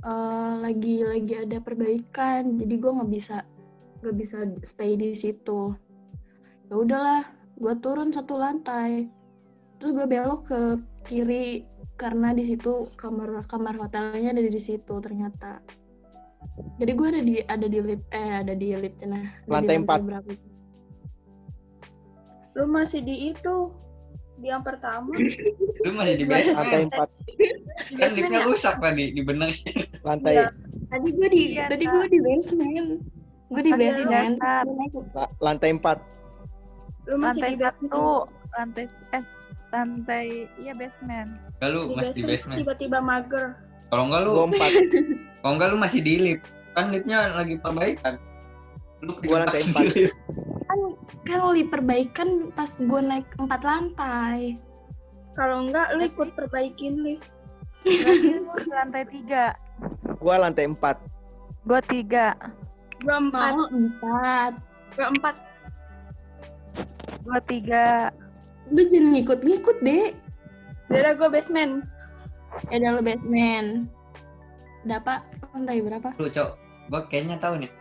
eh, 0.00 0.54
lagi 0.64 1.04
lagi 1.04 1.34
ada 1.44 1.58
perbaikan, 1.60 2.56
jadi 2.56 2.74
gue 2.80 2.90
nggak 2.96 3.10
bisa 3.12 3.36
nggak 4.00 4.16
bisa 4.16 4.36
stay 4.64 4.96
di 4.96 5.12
situ. 5.12 5.76
Ya 6.72 6.74
udahlah, 6.74 7.22
gue 7.60 7.74
turun 7.84 8.10
satu 8.16 8.40
lantai. 8.40 9.12
Terus 9.76 9.92
gue 9.92 10.06
belok 10.08 10.48
ke 10.48 10.60
kiri 11.06 11.64
karena 11.96 12.34
di 12.36 12.44
situ 12.44 12.90
kamar 12.98 13.46
kamar 13.48 13.74
hotelnya 13.78 14.36
ada 14.36 14.42
di 14.44 14.60
situ 14.60 14.94
ternyata. 15.00 15.62
Jadi 16.76 16.92
gue 16.92 17.06
ada 17.08 17.22
di 17.24 17.34
ada 17.46 17.66
di 17.66 17.78
lift 17.80 18.04
eh 18.12 18.30
ada 18.44 18.52
di 18.52 18.68
lift 18.76 19.00
cenah. 19.00 19.24
Ada 19.24 19.46
di 19.46 19.50
Lantai 19.50 19.76
empat. 19.80 19.98
berapa? 20.04 20.30
Lu 22.56 22.64
masih 22.68 23.00
di 23.04 23.32
itu. 23.32 23.56
Di 24.36 24.52
yang 24.52 24.60
pertama. 24.60 25.08
Lu 25.84 25.90
masih 25.96 26.14
di 26.20 26.24
Lantai 26.28 26.44
basement. 26.44 26.60
Lantai 26.60 26.82
empat, 26.84 27.08
Di 27.88 27.94
Kan 27.96 28.10
liftnya 28.12 28.40
ya? 28.44 28.46
rusak 28.48 28.74
tadi, 28.84 29.04
dibenerin. 29.16 29.56
lantai 30.04 30.34
Iya. 30.36 30.46
Tadi 30.86 31.08
gue 31.12 31.28
di 31.32 31.42
Iya, 31.56 31.64
tadi 31.72 31.84
gue 31.88 32.04
di 32.12 32.18
basement. 32.20 32.88
Gue 33.48 33.62
di 33.64 33.72
basement 33.72 34.36
lantai 35.40 35.70
empat. 35.72 35.98
Lu 37.08 37.16
masih 37.16 37.40
lantai 37.40 37.50
di 37.50 37.56
basement. 37.56 37.88
satu 37.88 38.04
lantai 38.56 38.84
eh 39.16 39.24
lantai 39.70 40.46
iya 40.56 40.72
basement 40.72 41.34
Enggak 41.58 41.70
lu 41.72 41.80
Di 41.88 41.94
masih 41.96 42.12
di 42.14 42.22
basement. 42.22 42.58
Tiba-tiba 42.60 42.98
mager. 43.00 43.46
Kalau 43.88 44.02
enggak 44.10 44.22
lu, 44.26 44.30
Gua 44.34 44.46
empat. 44.50 44.70
kalau 45.40 45.52
enggak 45.56 45.68
lu 45.72 45.78
masih 45.78 46.00
di 46.02 46.14
lift. 46.20 46.44
Kan 46.74 46.84
liftnya 46.92 47.18
lagi 47.32 47.54
perbaikan. 47.56 48.14
Lu 49.00 49.12
Gua 49.24 49.38
lantai 49.42 49.62
empat. 49.64 49.84
lift. 49.94 50.16
kan 50.66 50.78
kalau 51.24 51.54
di 51.54 51.64
perbaikan 51.64 52.50
pas 52.52 52.70
gue 52.76 53.00
naik 53.00 53.26
empat 53.38 53.60
lantai. 53.62 54.58
Kalau 55.32 55.68
enggak, 55.68 55.94
lu 55.94 56.02
ikut 56.04 56.34
perbaikin 56.34 57.00
lift. 57.00 57.24
berarti 57.86 58.28
lu 58.34 58.50
di 58.58 58.70
lantai 58.74 59.04
tiga 59.06 59.44
Gua 60.18 60.42
lantai 60.42 60.66
empat. 60.66 60.96
gua 61.62 61.78
tiga 61.82 62.34
Gua 63.00 63.16
empat. 63.22 63.52
Mau 63.54 63.66
empat. 63.70 64.52
Gua 64.92 65.06
empat. 65.14 65.36
gua 67.22 67.40
tiga 67.42 68.10
Lu 68.70 68.82
jangan 68.86 69.14
ngikut-ngikut 69.14 69.76
deh. 69.82 70.14
Daerah 70.90 71.12
gua 71.14 71.30
basement. 71.30 71.82
Ya 72.70 72.78
udah 72.82 72.90
lu 72.98 73.02
basement. 73.02 73.68
Dapat 74.86 75.20
lantai 75.54 75.82
berapa? 75.82 76.08
Lu, 76.18 76.30
Cok. 76.30 76.50
Gua 76.90 77.00
kayaknya 77.10 77.36
tahu 77.42 77.66
nih. 77.66 77.72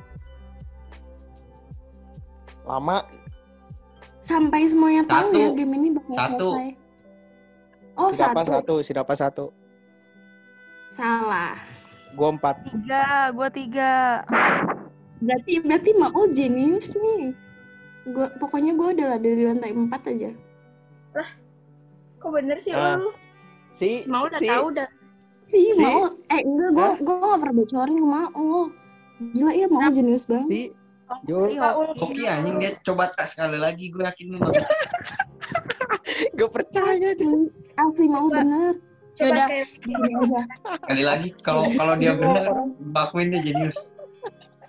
Lama. 2.65 3.05
Sampai 4.17 4.65
semuanya 4.65 5.05
tahu 5.05 5.29
Satu. 5.29 5.37
ya 5.37 5.49
game 5.53 5.73
ini 5.77 5.87
bakal 5.93 6.13
Satu. 6.17 6.49
selesai. 6.57 6.71
Oh 7.95 8.09
Siapa 8.09 8.41
satu. 8.41 8.51
satu? 8.51 8.75
Siapa 8.81 9.13
satu? 9.13 9.45
Salah. 10.89 11.61
Gua 12.17 12.33
empat. 12.33 12.55
tiga 12.65 13.29
gua 13.37 13.47
tiga 13.53 14.23
Berarti 15.21 15.53
berarti 15.63 15.91
mau 15.95 16.25
jenius 16.33 16.91
nih. 16.97 17.31
Gua 18.09 18.29
pokoknya 18.37 18.73
gue 18.77 18.87
udah 18.99 19.07
ada 19.17 19.29
di 19.29 19.43
lantai 19.45 19.71
empat 19.73 20.01
aja. 20.11 20.29
Kok 22.17 22.29
bener 22.31 22.57
sih 22.59 22.71
Ah. 22.71 22.97
lu? 22.97 23.11
Si, 23.69 24.07
Mau 24.07 24.25
udah 24.25 24.39
si, 24.39 24.47
tahu 24.47 24.67
dah. 24.71 24.87
Si, 25.39 25.61
Si. 25.71 25.79
mau 25.79 26.09
eh 26.25 26.41
enggak 26.41 26.69
gue 26.71 26.89
gue 27.03 27.15
gak 27.21 27.39
pernah 27.39 27.55
bocorin 27.55 27.95
ke 27.95 28.07
mau. 28.07 28.51
Gila 29.31 29.51
ya 29.51 29.67
mau 29.67 29.87
jenius 29.87 30.25
banget. 30.25 30.47
si. 30.47 30.61
oh, 31.05 31.19
Yo. 31.23 31.37
iya. 31.47 31.69
Hoki 31.95 32.23
anjing 32.25 32.57
dia 32.57 32.71
coba 32.81 33.11
tak 33.11 33.27
sekali 33.27 33.55
lagi 33.55 33.87
gue 33.89 34.01
yakin 34.01 34.25
lu 34.27 34.37
nggak 34.37 34.53
bisa. 34.53 34.73
Gue 36.33 36.47
percaya. 36.47 37.11
Asli, 37.11 37.49
asli 37.77 38.05
mau 38.07 38.27
bener. 38.27 38.79
Coba 39.15 39.31
Yaudah. 39.31 39.47
kayak 39.47 39.67
Gini 39.79 40.11
aja. 40.19 40.41
Sekali 40.83 41.03
lagi 41.03 41.29
kalau 41.39 41.63
kalau 41.71 41.93
dia 41.95 42.13
bener, 42.13 42.51
gua 42.85 43.01
akuin 43.01 43.31
dia 43.31 43.41
jenius. 43.41 43.91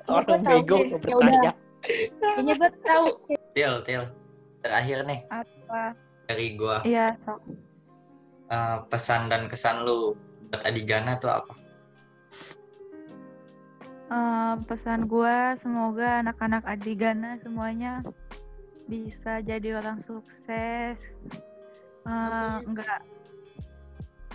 Orang 0.06 0.42
bego 0.42 0.76
gue 0.80 0.86
Ya 0.88 0.98
percaya. 0.98 1.50
Kayaknya 2.16 2.54
gue 2.56 2.70
tahu. 2.82 3.06
Til, 3.52 3.74
Til. 3.82 4.02
Terakhir 4.60 4.98
nih 5.02 5.20
Apa? 5.28 5.94
Dari 6.26 6.58
gua 6.58 6.82
Iya, 6.82 7.14
sok. 7.22 7.40
eh, 8.50 8.76
pesan 8.90 9.30
dan 9.30 9.46
kesan 9.46 9.82
lu 9.82 10.14
buat 10.50 10.62
Adigana 10.62 11.18
tuh 11.18 11.30
apa? 11.30 11.54
Eh, 14.06 14.54
pesan 14.70 15.10
gua 15.10 15.58
semoga 15.58 16.22
anak-anak 16.22 16.62
Adigana 16.62 17.38
semuanya 17.42 18.06
bisa 18.86 19.42
jadi 19.42 19.82
orang 19.82 19.98
sukses. 19.98 20.98
Eh, 22.06 22.56
enggak 22.62 23.02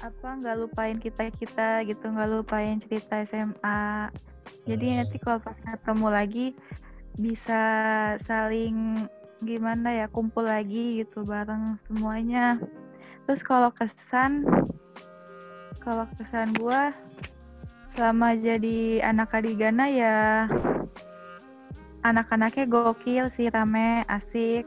apa 0.02 0.28
nggak 0.34 0.58
lupain 0.58 0.98
kita 0.98 1.30
kita 1.38 1.86
gitu 1.86 2.10
nggak 2.10 2.30
lupain 2.34 2.82
cerita 2.82 3.22
SMA 3.22 4.10
jadi 4.66 4.82
Hmm. 4.82 4.98
nanti 4.98 5.18
kalau 5.22 5.38
pas 5.38 5.54
ketemu 5.54 6.08
lagi 6.10 6.46
bisa 7.22 7.62
saling 8.26 9.06
gimana 9.42 9.89
ya 9.89 10.06
kumpul 10.06 10.46
lagi 10.46 11.02
gitu 11.02 11.26
bareng 11.26 11.78
semuanya. 11.89 12.62
Terus 13.26 13.42
kalau 13.42 13.74
kesan 13.74 14.46
kalau 15.82 16.06
kesan 16.18 16.54
gua 16.62 16.94
selama 17.89 18.38
jadi 18.38 19.02
anak 19.02 19.34
Adigana 19.34 19.89
ya 19.89 20.46
anak-anaknya 22.06 22.66
gokil 22.70 23.30
sih 23.34 23.50
rame 23.50 24.06
asik. 24.06 24.66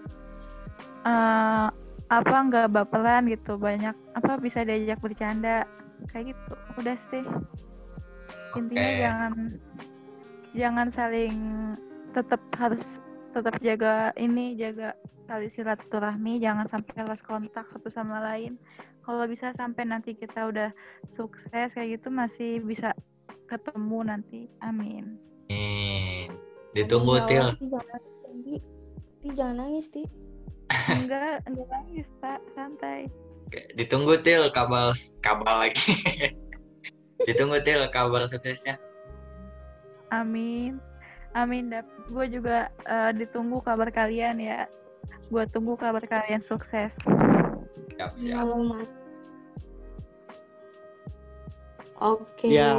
Eh, 1.05 1.69
apa 2.13 2.37
nggak 2.37 2.71
baperan 2.75 3.31
gitu 3.31 3.57
banyak 3.57 3.97
apa 4.15 4.37
bisa 4.39 4.67
diajak 4.67 4.99
bercanda 5.01 5.65
kayak 6.11 6.35
gitu. 6.35 6.55
Udah 6.83 6.97
sih. 7.11 7.25
Intinya 8.55 8.91
Oke. 8.91 9.01
jangan 9.03 9.33
jangan 10.55 10.89
saling 10.91 11.37
tetap 12.15 12.39
harus 12.55 13.03
tetap 13.35 13.59
jaga 13.59 14.15
ini 14.15 14.55
jaga 14.55 14.95
tali 15.27 15.51
silaturahmi 15.51 16.39
jangan 16.39 16.71
sampai 16.71 17.03
lost 17.03 17.27
kontak 17.27 17.67
satu 17.75 17.91
sama 17.91 18.23
lain 18.23 18.55
kalau 19.03 19.27
bisa 19.27 19.51
sampai 19.59 19.85
nanti 19.85 20.15
kita 20.15 20.49
udah 20.49 20.71
sukses 21.11 21.75
kayak 21.75 21.99
gitu 21.99 22.09
masih 22.15 22.63
bisa 22.63 22.95
ketemu 23.51 23.99
nanti 24.07 24.47
amin 24.63 25.19
Nih, 25.53 26.33
ditunggu 26.73 27.21
Amin, 27.21 27.29
Til. 27.29 27.47
Ti, 29.21 29.29
jangan 29.37 29.57
nangis, 29.61 29.93
Ti. 29.93 30.03
Enggak 31.05 31.45
enggak 31.45 31.69
nangis 31.69 32.09
tak 32.25 32.41
santai 32.57 33.13
Ditunggu 33.77 34.19
Til 34.25 34.49
kabar 34.51 34.97
kabar 35.21 35.69
lagi. 35.69 35.93
ditunggu 37.29 37.61
Til 37.63 37.85
kabar 37.93 38.25
suksesnya. 38.27 38.81
Amin. 40.11 40.81
Amin. 41.35 41.75
Gue 42.11 42.27
juga 42.31 42.71
eh, 42.87 43.11
ditunggu 43.15 43.59
kabar 43.63 43.91
kalian 43.91 44.39
ya. 44.39 44.71
Gue 45.29 45.45
tunggu 45.51 45.75
kabar 45.75 46.03
kalian 46.03 46.41
sukses. 46.41 46.95
Siap, 47.95 48.15
siap. 48.19 48.47
Oke. 51.99 52.47
Ya. 52.51 52.75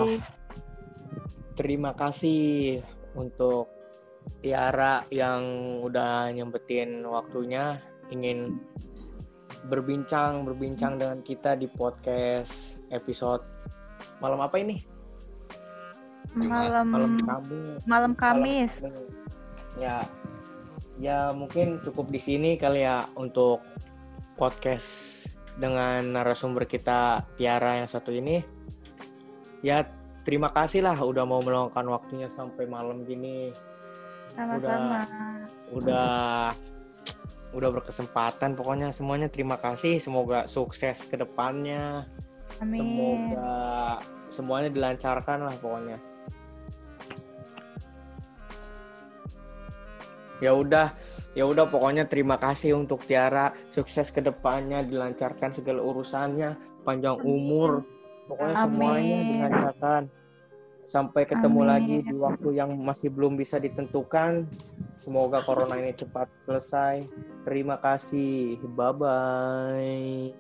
Terima 1.56 1.96
kasih 1.96 2.84
untuk 3.16 3.72
Tiara 4.42 5.06
yang 5.14 5.44
udah 5.86 6.34
nyempetin 6.34 7.06
waktunya 7.06 7.80
ingin 8.10 8.60
berbincang 9.70 10.46
berbincang 10.46 10.98
dengan 11.02 11.22
kita 11.26 11.58
di 11.58 11.66
podcast 11.70 12.82
episode 12.94 13.42
malam 14.22 14.42
apa 14.42 14.62
ini? 14.62 14.95
Malam 16.34 16.88
Malam 16.90 17.14
Kamis. 17.22 17.82
malam 17.86 18.12
Kamis. 18.18 18.74
Ya, 19.78 20.08
ya 20.98 21.30
mungkin 21.36 21.84
cukup 21.86 22.10
di 22.10 22.18
sini 22.18 22.58
kali 22.58 22.82
ya 22.82 23.06
untuk 23.14 23.62
podcast 24.40 25.24
dengan 25.56 26.16
narasumber 26.16 26.66
kita 26.66 27.24
Tiara 27.38 27.84
yang 27.84 27.90
satu 27.92 28.10
ini. 28.10 28.42
Ya 29.62 29.86
terima 30.26 30.50
kasih 30.50 30.82
lah 30.82 30.98
udah 30.98 31.24
mau 31.28 31.44
meluangkan 31.46 31.86
waktunya 31.86 32.32
sampai 32.32 32.66
malam 32.66 33.06
gini. 33.06 33.54
Sama-sama. 34.36 35.08
Udah 35.72 36.52
udah 37.56 37.70
berkesempatan 37.72 38.60
pokoknya 38.60 38.92
semuanya 38.92 39.32
terima 39.32 39.56
kasih 39.56 39.96
semoga 40.04 40.44
sukses 40.44 41.08
ke 41.08 41.16
depannya 41.16 42.04
Amin. 42.60 42.76
semoga 42.84 44.04
semuanya 44.28 44.68
dilancarkan 44.76 45.48
lah 45.48 45.56
pokoknya 45.64 45.96
ya 50.44 50.52
udah 50.52 50.92
ya 51.38 51.48
udah 51.48 51.68
pokoknya 51.72 52.08
terima 52.08 52.36
kasih 52.36 52.76
untuk 52.76 53.04
Tiara 53.08 53.56
sukses 53.72 54.12
ke 54.12 54.20
depannya 54.20 54.84
dilancarkan 54.84 55.56
segala 55.56 55.80
urusannya 55.80 56.84
panjang 56.84 57.20
umur 57.24 57.88
pokoknya 58.28 58.56
Amin. 58.60 58.66
semuanya 58.68 59.18
dilancarkan 59.24 60.02
sampai 60.86 61.24
ketemu 61.26 61.62
Amin. 61.66 61.72
lagi 61.72 61.98
di 62.06 62.16
waktu 62.16 62.50
yang 62.62 62.70
masih 62.78 63.10
belum 63.10 63.40
bisa 63.40 63.58
ditentukan 63.58 64.46
semoga 65.00 65.42
corona 65.42 65.80
ini 65.80 65.96
cepat 65.96 66.30
selesai 66.46 67.08
terima 67.48 67.80
kasih 67.80 68.60
bye 68.76 68.94
bye 68.94 70.36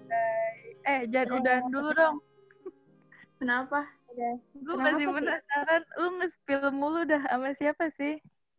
Eh, 0.85 1.09
jangan 1.09 1.41
udahan 1.41 1.65
dulu 1.73 1.89
dong. 1.97 2.17
Kenapa? 3.41 3.89
Gue 4.53 4.75
masih 4.77 5.09
penasaran. 5.09 5.81
Lu 5.97 6.07
nge-spill 6.21 6.69
mulu 6.69 7.01
dah 7.09 7.25
sama 7.25 7.57
siapa 7.57 7.89
sih? 7.97 8.21